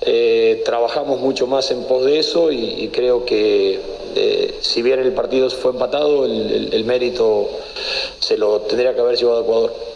Eh, 0.00 0.62
trabajamos 0.64 1.20
mucho 1.20 1.46
más 1.46 1.70
en 1.72 1.84
pos 1.84 2.04
de 2.04 2.18
eso 2.18 2.52
y, 2.52 2.88
creo 2.92 3.24
que 3.24 3.80
eh, 4.14 4.54
si 4.60 4.80
bien 4.82 5.00
el 5.00 5.12
partido 5.12 5.50
fue 5.50 5.72
empatado, 5.72 6.24
el 6.24 6.84
mérito 6.84 7.48
se 8.20 8.38
lo 8.38 8.60
tendría 8.60 8.94
que 8.94 9.00
haber 9.00 9.16
llevado 9.16 9.40
a 9.40 9.42
Ecuador 9.42 9.95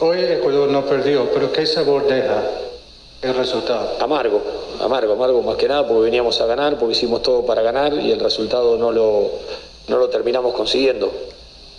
hoy 0.00 0.18
Ecuador 0.20 0.68
no 0.68 0.84
perdió, 0.84 1.30
pero 1.32 1.52
¿qué 1.52 1.64
sabor 1.64 2.06
deja 2.06 2.42
el 3.22 3.34
resultado? 3.34 3.96
Amargo, 4.00 4.42
amargo, 4.80 5.12
amargo 5.12 5.42
más 5.42 5.56
que 5.56 5.68
nada 5.68 5.86
porque 5.86 6.02
veníamos 6.02 6.40
a 6.40 6.46
ganar, 6.46 6.78
porque 6.78 6.92
hicimos 6.92 7.22
todo 7.22 7.46
para 7.46 7.62
ganar 7.62 7.94
y 7.94 8.10
el 8.10 8.18
resultado 8.18 8.76
no 8.76 8.90
lo, 8.90 9.30
no 9.86 9.98
lo 9.98 10.08
terminamos 10.08 10.54
consiguiendo. 10.54 11.12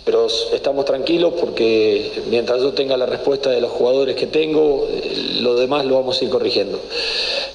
Pero 0.06 0.26
estamos 0.26 0.86
tranquilos 0.86 1.34
porque 1.38 2.22
mientras 2.30 2.62
yo 2.62 2.72
tenga 2.72 2.96
la 2.96 3.04
respuesta 3.04 3.50
de 3.50 3.60
los 3.60 3.70
jugadores 3.70 4.16
que 4.16 4.26
tengo, 4.26 4.88
eh, 4.90 5.38
lo 5.40 5.54
demás 5.56 5.84
lo 5.84 5.96
vamos 5.96 6.20
a 6.20 6.24
ir 6.24 6.30
corrigiendo. 6.30 6.80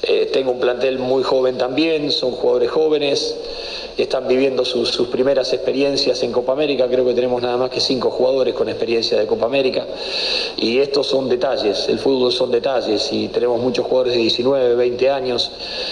Eh, 0.04 0.30
tengo 0.32 0.52
un 0.52 0.60
plantel 0.60 1.00
muy 1.00 1.24
joven 1.24 1.58
también, 1.58 2.12
son 2.12 2.32
jugadores 2.32 2.70
jóvenes 2.70 3.36
están 4.04 4.28
viviendo 4.28 4.66
sus, 4.66 5.08
primeras 5.08 5.54
experiencias 5.54 6.22
en 6.24 6.32
Copa 6.32 6.54
América. 6.54 6.88
Creo 6.88 7.06
que 7.06 7.14
tenemos 7.14 7.42
nada 7.42 7.58
más 7.58 7.70
que 7.70 7.80
cinco 7.80 8.10
jugadores 8.12 8.54
con 8.54 8.70
experiencia 8.70 9.20
de 9.20 9.26
Copa 9.26 9.46
América. 9.46 9.86
Y 10.58 10.80
estos 10.80 11.08
son 11.08 11.30
detalles, 11.30 11.88
el 11.90 12.00
fútbol 12.00 12.32
son 12.32 12.52
detalles. 12.52 13.12
Y 13.12 13.28
tenemos 13.30 13.62
muchos 13.62 13.86
jugadores 13.86 14.14
de 14.14 14.22
19, 14.22 14.76
20 14.76 15.10
años 15.10 15.52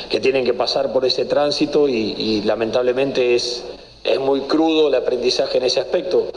que 0.10 0.20
tienen 0.20 0.46
que 0.46 0.54
pasar 0.54 0.92
por 0.92 1.06
ese 1.06 1.26
tránsito 1.26 1.88
y 1.88 2.42
lamentablemente 2.46 3.36
es 3.36 3.63
es 4.04 4.20
muy 4.20 4.42
crudo 4.42 4.89
el 4.89 4.96
aprendizaje 4.96 5.60
en 5.60 5.63
ese 5.63 5.80
aspecto, 5.80 6.28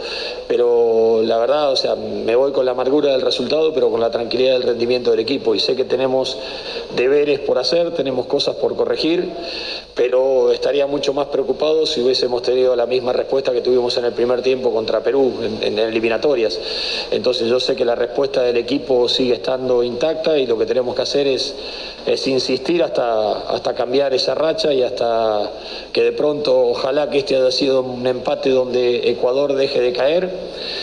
pero 0.46 1.22
la 1.24 1.36
verdad, 1.38 1.72
o 1.72 1.76
sea, 1.76 1.96
me 1.96 2.36
voy 2.36 2.52
con 2.52 2.64
la 2.64 2.70
amargura 2.70 3.10
del 3.10 3.22
resultado, 3.22 3.74
pero 3.74 3.90
con 3.90 4.00
la 4.00 4.10
tranquilidad 4.10 4.52
del 4.52 4.62
rendimiento 4.62 5.10
del 5.10 5.20
equipo 5.20 5.52
y 5.52 5.58
sé 5.58 5.74
que 5.74 5.84
tenemos 5.84 6.38
deberes 6.94 7.40
por 7.40 7.58
hacer, 7.58 7.92
tenemos 7.92 8.26
cosas 8.26 8.54
por 8.56 8.76
corregir, 8.76 9.32
pero 9.94 10.52
estaría 10.52 10.86
mucho 10.86 11.12
más 11.12 11.26
preocupado 11.26 11.86
si 11.86 12.02
hubiésemos 12.02 12.42
tenido 12.42 12.76
la 12.76 12.86
misma 12.86 13.12
respuesta 13.12 13.52
que 13.52 13.62
tuvimos 13.62 13.96
en 13.96 14.04
el 14.04 14.12
primer 14.12 14.42
tiempo 14.42 14.72
contra 14.72 15.02
Perú 15.02 15.32
en, 15.60 15.78
eliminatorias. 15.78 16.60
Entonces 17.10 17.48
yo 17.48 17.58
sé 17.58 17.74
que 17.74 17.84
la 17.84 17.96
respuesta 17.96 18.42
del 18.42 18.58
equipo 18.58 19.08
sigue 19.08 19.34
estando 19.34 19.82
intacta 19.82 20.38
y 20.38 20.46
lo 20.46 20.56
que 20.56 20.66
tenemos 20.66 20.94
que 20.94 21.02
hacer 21.02 21.26
es, 21.26 21.54
es 22.06 22.26
insistir 22.28 22.82
hasta, 22.82 23.40
hasta 23.48 23.74
cambiar 23.74 24.14
esa 24.14 24.36
racha 24.36 24.72
y 24.72 24.82
hasta 24.82 25.50
que 25.92 26.04
de 26.04 26.12
pronto, 26.12 26.68
ojalá 26.68 27.10
que 27.10 27.18
este 27.18 27.34
haya 27.36 27.55
sido 27.56 27.82
un 27.82 28.06
empate 28.06 28.50
donde 28.50 29.10
Ecuador 29.10 29.54
deje 29.54 29.80
de 29.80 29.92
caer 29.92 30.30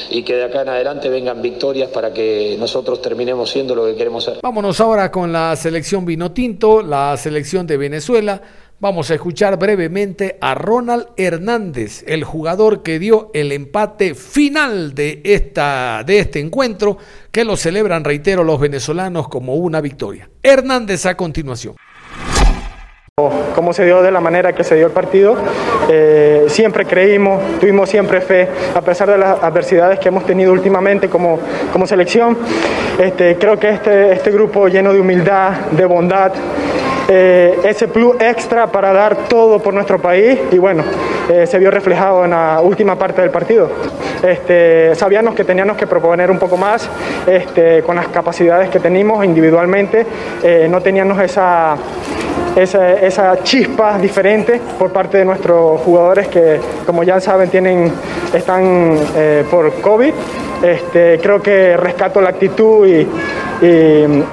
y 0.09 0.23
que 0.23 0.35
de 0.35 0.43
acá 0.45 0.61
en 0.61 0.69
adelante 0.69 1.09
vengan 1.09 1.41
victorias 1.41 1.89
para 1.89 2.13
que 2.13 2.55
nosotros 2.59 3.01
terminemos 3.01 3.49
siendo 3.49 3.75
lo 3.75 3.85
que 3.85 3.95
queremos 3.95 4.23
ser. 4.23 4.39
Vámonos 4.41 4.79
ahora 4.79 5.11
con 5.11 5.31
la 5.31 5.55
selección 5.55 6.05
Vinotinto, 6.05 6.81
la 6.81 7.15
selección 7.17 7.65
de 7.67 7.77
Venezuela. 7.77 8.41
Vamos 8.79 9.09
a 9.11 9.13
escuchar 9.13 9.57
brevemente 9.57 10.37
a 10.41 10.55
Ronald 10.55 11.07
Hernández, 11.15 12.03
el 12.05 12.25
jugador 12.25 12.83
que 12.83 12.99
dio 12.99 13.31
el 13.33 13.53
empate 13.53 14.13
final 14.13 14.93
de, 14.93 15.21
esta, 15.23 16.03
de 16.05 16.19
este 16.19 16.41
encuentro, 16.41 16.97
que 17.31 17.45
lo 17.45 17.55
celebran, 17.55 18.03
reitero, 18.03 18.43
los 18.43 18.59
venezolanos 18.59 19.29
como 19.29 19.55
una 19.55 19.79
victoria. 19.79 20.29
Hernández 20.41 21.05
a 21.05 21.15
continuación. 21.15 21.75
Cómo 23.53 23.73
se 23.73 23.85
dio 23.85 24.01
de 24.01 24.11
la 24.11 24.19
manera 24.19 24.53
que 24.53 24.63
se 24.63 24.73
dio 24.73 24.87
el 24.87 24.91
partido, 24.91 25.35
eh, 25.87 26.45
siempre 26.47 26.83
creímos, 26.83 27.59
tuvimos 27.59 27.87
siempre 27.87 28.21
fe, 28.21 28.49
a 28.73 28.81
pesar 28.81 29.07
de 29.07 29.19
las 29.19 29.43
adversidades 29.43 29.99
que 29.99 30.07
hemos 30.07 30.25
tenido 30.25 30.51
últimamente 30.51 31.07
como, 31.09 31.37
como 31.71 31.85
selección. 31.85 32.35
Este, 32.97 33.35
creo 33.35 33.59
que 33.59 33.69
este, 33.69 34.13
este 34.13 34.31
grupo 34.31 34.67
lleno 34.67 34.91
de 34.91 34.99
humildad, 34.99 35.51
de 35.69 35.85
bondad, 35.85 36.31
eh, 37.07 37.59
ese 37.63 37.87
plus 37.87 38.19
extra 38.19 38.65
para 38.65 38.91
dar 38.91 39.15
todo 39.27 39.59
por 39.59 39.75
nuestro 39.75 40.01
país 40.01 40.39
y 40.51 40.57
bueno, 40.57 40.83
eh, 41.29 41.45
se 41.45 41.59
vio 41.59 41.69
reflejado 41.69 42.25
en 42.25 42.31
la 42.31 42.61
última 42.63 42.97
parte 42.97 43.21
del 43.21 43.29
partido. 43.29 43.69
Este, 44.23 44.95
sabíamos 44.95 45.35
que 45.35 45.43
teníamos 45.43 45.77
que 45.77 45.85
proponer 45.85 46.31
un 46.31 46.39
poco 46.39 46.57
más 46.57 46.89
este, 47.27 47.83
con 47.83 47.95
las 47.95 48.07
capacidades 48.07 48.71
que 48.71 48.79
teníamos 48.79 49.23
individualmente, 49.23 50.03
no 50.67 50.81
teníamos 50.81 51.19
esa 51.21 51.77
esa, 52.55 53.43
chispa 53.43 53.97
diferente 53.97 54.61
por 54.77 54.91
parte 54.91 55.17
de 55.17 55.25
nuestros 55.25 55.81
jugadores 55.81 56.27
que, 56.27 56.59
como 56.85 57.03
ya 57.03 57.19
saben, 57.19 57.49
tienen, 57.49 57.91
están 58.33 58.97
eh, 59.15 59.43
por 59.49 59.73
COVID. 59.81 60.13
Este, 60.61 61.19
creo 61.19 61.41
que 61.41 61.75
rescato 61.75 62.21
la 62.21 62.29
actitud 62.29 62.87
y, 62.87 63.07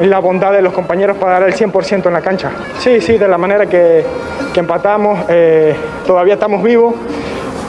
la 0.00 0.18
bondad 0.18 0.52
de 0.52 0.60
los 0.60 0.72
compañeros 0.72 1.16
para 1.16 1.38
dar 1.38 1.48
el 1.48 1.54
100% 1.54 2.06
en 2.06 2.12
la 2.12 2.20
cancha. 2.20 2.50
Sí, 2.78 3.00
sí, 3.00 3.16
de 3.16 3.28
la 3.28 3.38
manera 3.38 3.66
que, 3.66 4.04
empatamos, 4.56 5.20
eh, 5.28 5.74
todavía 6.04 6.34
estamos 6.34 6.62
vivos, 6.64 6.94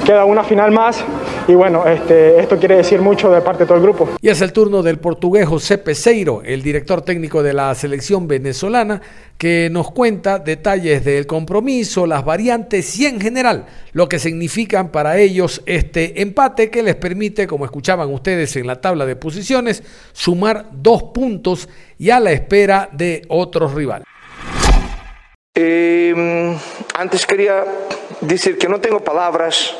queda 0.04 0.26
una 0.26 0.44
final 0.44 0.72
más 0.72 1.06
y 1.47 1.54
bueno, 1.54 1.86
este, 1.86 2.39
esto 2.39 2.58
quiere 2.58 2.77
decir 2.77 3.01
mucho 3.01 3.32
de 3.32 3.41
parte 3.41 3.63
de 3.63 3.67
todo 3.67 3.77
el 3.77 3.84
grupo. 3.84 4.10
Y 4.21 4.30
es 4.30 4.41
el 4.41 4.54
turno 4.54 4.84
del 4.84 4.99
portugués 4.99 5.47
José 5.47 5.77
Peseiro, 5.77 6.41
el 6.43 6.62
director 6.62 7.01
técnico 7.01 7.43
de 7.43 7.54
la 7.54 7.73
selección 7.75 8.27
venezolana, 8.27 9.01
que 9.38 9.69
nos 9.71 9.91
cuenta 9.91 10.39
detalles 10.39 11.04
del 11.04 11.25
compromiso, 11.25 12.06
las 12.06 12.23
variantes 12.23 12.97
y 12.99 13.06
en 13.06 13.19
general 13.19 13.65
lo 13.93 14.08
que 14.08 14.19
significan 14.19 14.89
para 14.89 15.17
ellos 15.17 15.62
este 15.65 16.21
empate 16.21 16.69
que 16.69 16.84
les 16.84 16.95
permite, 16.95 17.47
como 17.47 17.65
escuchaban 17.65 18.13
ustedes 18.13 18.56
en 18.56 18.67
la 18.67 18.80
tabla 18.80 19.06
de 19.06 19.15
posiciones, 19.15 19.84
sumar 20.13 20.67
dos 20.71 21.04
puntos 21.04 21.67
y 21.97 22.12
a 22.12 22.19
la 22.19 22.32
espera 22.32 22.89
de 22.91 23.23
otros 23.30 23.73
rivales. 23.73 24.06
Eh, 25.56 26.56
antes 26.95 27.25
quería 27.25 27.65
decir 28.21 28.58
que 28.58 28.69
no 28.69 28.80
tengo 28.80 28.99
palabras 29.01 29.75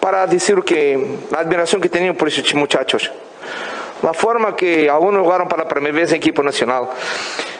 para 0.00 0.26
decir 0.26 0.62
que 0.62 1.18
la 1.30 1.40
admiración 1.40 1.80
que 1.80 1.88
tenía 1.88 2.14
por 2.14 2.28
esos 2.28 2.54
muchachos. 2.54 3.10
La 4.02 4.12
forma 4.12 4.56
que 4.56 4.90
algunos 4.90 5.22
jugaron 5.22 5.48
para 5.48 5.62
la 5.62 5.68
primera 5.68 5.94
vez 5.94 6.10
en 6.10 6.16
equipo 6.16 6.42
nacional. 6.42 6.88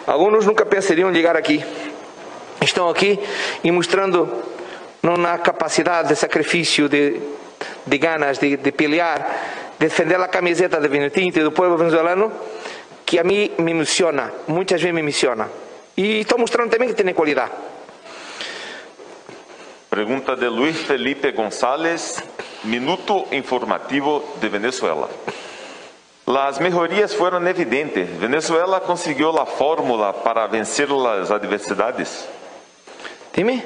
Algunos 0.06 0.44
nunca 0.44 0.64
pensarían 0.64 1.12
llegar 1.12 1.36
aquí. 1.36 1.62
Están 2.60 2.88
aquí 2.88 3.18
y 3.62 3.70
mostrando 3.70 4.42
una 5.02 5.42
capacidad 5.42 6.04
de 6.04 6.16
sacrificio, 6.16 6.88
de, 6.88 7.20
de 7.86 7.98
ganas, 7.98 8.40
de, 8.40 8.56
de, 8.56 8.72
pelear, 8.72 9.24
de 9.78 9.86
defender 9.86 10.18
la 10.18 10.28
camiseta 10.28 10.80
de 10.80 10.88
Venetinto 10.88 11.40
y 11.40 11.42
del 11.42 11.52
pueblo 11.52 11.76
venezolano, 11.76 12.30
que 13.04 13.20
a 13.20 13.24
mí 13.24 13.52
me 13.58 13.72
emociona, 13.72 14.32
muchas 14.48 14.80
veces 14.80 14.94
me 14.94 15.00
emociona. 15.00 15.48
Y 15.94 16.20
está 16.20 16.36
mostrando 16.36 16.70
también 16.70 16.90
que 16.90 16.96
tiene 16.96 17.14
cualidad. 17.14 17.50
Pregunta 19.92 20.34
de 20.34 20.50
Luis 20.50 20.78
Felipe 20.78 21.32
González, 21.32 22.24
Minuto 22.62 23.26
Informativo 23.30 24.24
de 24.40 24.48
Venezuela. 24.48 25.06
Las 26.24 26.58
mejorías 26.62 27.14
fueron 27.14 27.46
evidentes. 27.46 28.18
¿Venezuela 28.18 28.80
consiguió 28.80 29.30
la 29.32 29.44
fórmula 29.44 30.14
para 30.14 30.46
vencer 30.46 30.88
las 30.88 31.30
adversidades? 31.30 32.26
Dime, 33.36 33.64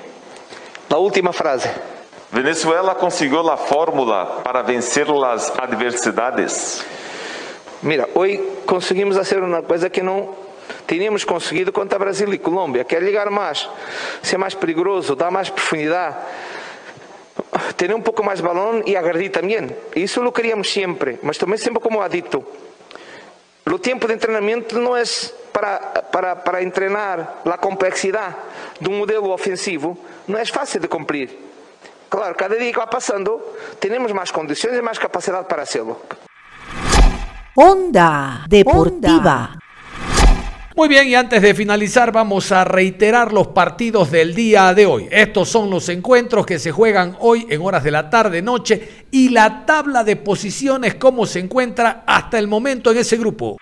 la 0.89 0.99
última 0.99 1.33
frase. 1.33 1.71
¿Venezuela 2.33 2.97
consiguió 2.97 3.41
la 3.45 3.57
fórmula 3.57 4.43
para 4.43 4.63
vencer 4.63 5.09
las 5.09 5.51
adversidades? 5.51 6.85
Mira, 7.83 8.09
hoy 8.15 8.43
conseguimos 8.65 9.17
hacer 9.17 9.45
una 9.45 9.63
cosa 9.63 9.91
que 9.91 10.03
no 10.03 10.46
teríamos 10.87 11.25
conseguido 11.25 11.73
contra 11.73 11.99
Brasil 11.99 12.33
e 12.33 12.39
Colômbia, 12.39 12.85
que 12.85 12.95
é 12.95 13.01
ligar 13.01 13.31
mais, 13.31 13.69
ser 14.23 14.39
mais 14.39 14.55
perigoso, 14.55 15.15
dar 15.15 15.31
mais 15.31 15.51
profundidade, 15.51 16.17
ter 17.77 17.95
um 17.95 18.01
pouco 18.01 18.23
mais 18.23 18.41
balão 18.41 18.83
e 18.87 18.97
agredir 18.97 19.31
também. 19.31 19.69
Isso 19.95 20.21
lo 20.21 20.33
queríamos 20.33 20.73
sempre, 20.73 21.19
mas 21.23 21.39
também 21.39 21.59
sempre 21.59 21.81
como 21.81 22.01
ha 22.01 22.09
dito. 22.09 22.45
O 23.67 23.79
tempo 23.79 24.07
de 24.07 24.17
treinamento 24.17 24.79
não 24.79 24.97
é 24.97 25.03
para, 25.53 25.79
para, 26.11 26.37
para 26.37 26.63
entrenar 26.63 27.43
a 27.45 27.59
complexidade 27.59 28.37
de 28.81 28.89
um 28.89 28.99
modelo 28.99 29.33
ofensivo, 29.33 29.99
não 30.27 30.39
é 30.39 30.45
fácil 30.45 30.81
de 30.81 30.89
cumprir. 30.89 31.31
Claro, 32.09 32.35
cada 32.37 32.57
dia 32.57 32.71
que 32.71 32.79
vai 32.79 32.87
passando, 32.87 33.41
temos 33.81 34.13
mais 34.13 34.31
condições 34.31 34.77
e 34.77 34.83
mais 34.83 34.99
capacidade 34.99 35.47
para 35.49 35.63
hacerlo. 35.63 36.01
Onda 37.59 38.45
Deportiva. 38.49 39.56
Muy 40.77 40.89
bien, 40.89 41.09
y 41.09 41.15
antes 41.15 41.41
de 41.41 41.55
finalizar 41.55 42.13
vamos 42.13 42.53
a 42.53 42.63
reiterar 42.63 43.33
los 43.33 43.47
partidos 43.47 44.11
del 44.11 44.35
día 44.35 44.75
de 44.75 44.85
hoy. 44.85 45.09
Estos 45.11 45.49
son 45.49 45.71
los 45.71 45.89
encuentros 45.89 46.45
que 46.45 46.59
se 46.59 46.71
juegan 46.71 47.17
hoy 47.19 47.47
en 47.49 47.63
horas 47.63 47.83
de 47.83 47.91
la 47.91 48.11
tarde, 48.11 48.43
noche 48.43 49.07
y 49.11 49.31
la 49.31 49.65
tabla 49.65 50.05
de 50.05 50.17
posiciones, 50.17 50.97
cómo 50.97 51.25
se 51.25 51.39
encuentra 51.39 52.05
hasta 52.07 52.39
el 52.39 52.47
momento 52.47 52.91
en 52.91 52.99
ese 52.99 53.17
grupo. 53.17 53.57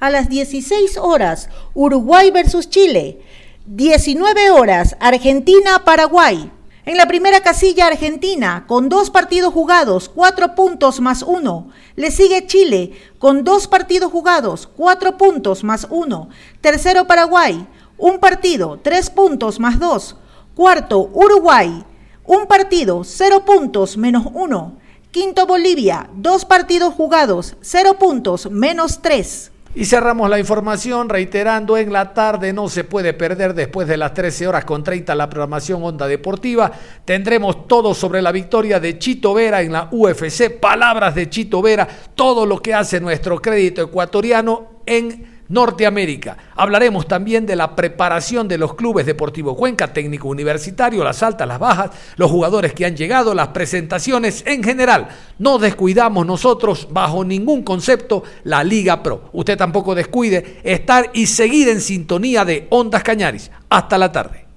A 0.00 0.10
las 0.10 0.28
16 0.28 0.96
horas, 0.96 1.48
Uruguay 1.74 2.32
versus 2.32 2.68
Chile. 2.68 3.20
19 3.66 4.50
horas, 4.50 4.96
Argentina-Paraguay. 4.98 6.50
En 6.88 6.96
la 6.96 7.04
primera 7.04 7.42
casilla 7.42 7.86
Argentina, 7.88 8.64
con 8.66 8.88
dos 8.88 9.10
partidos 9.10 9.52
jugados, 9.52 10.08
cuatro 10.08 10.54
puntos 10.54 11.00
más 11.00 11.22
uno. 11.22 11.68
Le 11.96 12.10
sigue 12.10 12.46
Chile, 12.46 12.92
con 13.18 13.44
dos 13.44 13.68
partidos 13.68 14.10
jugados, 14.10 14.66
cuatro 14.74 15.18
puntos 15.18 15.64
más 15.64 15.86
uno. 15.90 16.30
Tercero 16.62 17.06
Paraguay, 17.06 17.68
un 17.98 18.20
partido, 18.20 18.80
tres 18.82 19.10
puntos 19.10 19.60
más 19.60 19.78
dos. 19.78 20.16
Cuarto 20.54 21.10
Uruguay, 21.12 21.84
un 22.24 22.46
partido, 22.46 23.04
cero 23.04 23.44
puntos 23.44 23.98
menos 23.98 24.24
uno. 24.32 24.78
Quinto 25.10 25.44
Bolivia, 25.46 26.08
dos 26.14 26.46
partidos 26.46 26.94
jugados, 26.94 27.56
cero 27.60 27.98
puntos 27.98 28.50
menos 28.50 29.00
tres. 29.02 29.52
Y 29.78 29.84
cerramos 29.84 30.28
la 30.28 30.40
información 30.40 31.08
reiterando 31.08 31.78
en 31.78 31.92
la 31.92 32.12
tarde 32.12 32.52
no 32.52 32.68
se 32.68 32.82
puede 32.82 33.14
perder 33.14 33.54
después 33.54 33.86
de 33.86 33.96
las 33.96 34.12
13 34.12 34.48
horas 34.48 34.64
con 34.64 34.82
30 34.82 35.14
la 35.14 35.30
programación 35.30 35.84
Onda 35.84 36.08
Deportiva. 36.08 36.72
Tendremos 37.04 37.68
todo 37.68 37.94
sobre 37.94 38.20
la 38.20 38.32
victoria 38.32 38.80
de 38.80 38.98
Chito 38.98 39.34
Vera 39.34 39.62
en 39.62 39.70
la 39.70 39.88
UFC, 39.92 40.50
palabras 40.58 41.14
de 41.14 41.30
Chito 41.30 41.62
Vera, 41.62 41.86
todo 42.16 42.44
lo 42.44 42.60
que 42.60 42.74
hace 42.74 42.98
nuestro 42.98 43.40
crédito 43.40 43.80
ecuatoriano 43.82 44.80
en 44.84 45.37
Norteamérica. 45.48 46.36
Hablaremos 46.54 47.08
también 47.08 47.46
de 47.46 47.56
la 47.56 47.74
preparación 47.74 48.48
de 48.48 48.58
los 48.58 48.74
clubes 48.74 49.06
Deportivo 49.06 49.56
Cuenca, 49.56 49.92
técnico 49.92 50.28
universitario, 50.28 51.02
las 51.02 51.22
altas, 51.22 51.48
las 51.48 51.58
bajas, 51.58 51.90
los 52.16 52.30
jugadores 52.30 52.74
que 52.74 52.84
han 52.84 52.96
llegado, 52.96 53.34
las 53.34 53.48
presentaciones 53.48 54.44
en 54.46 54.62
general. 54.62 55.08
No 55.38 55.58
descuidamos 55.58 56.26
nosotros 56.26 56.88
bajo 56.90 57.24
ningún 57.24 57.62
concepto 57.62 58.24
la 58.44 58.62
Liga 58.62 59.02
Pro. 59.02 59.30
Usted 59.32 59.56
tampoco 59.56 59.94
descuide 59.94 60.60
estar 60.62 61.10
y 61.14 61.26
seguir 61.26 61.68
en 61.68 61.80
sintonía 61.80 62.44
de 62.44 62.66
Ondas 62.70 63.02
Cañaris. 63.02 63.50
Hasta 63.70 63.98
la 63.98 64.12
tarde. 64.12 64.44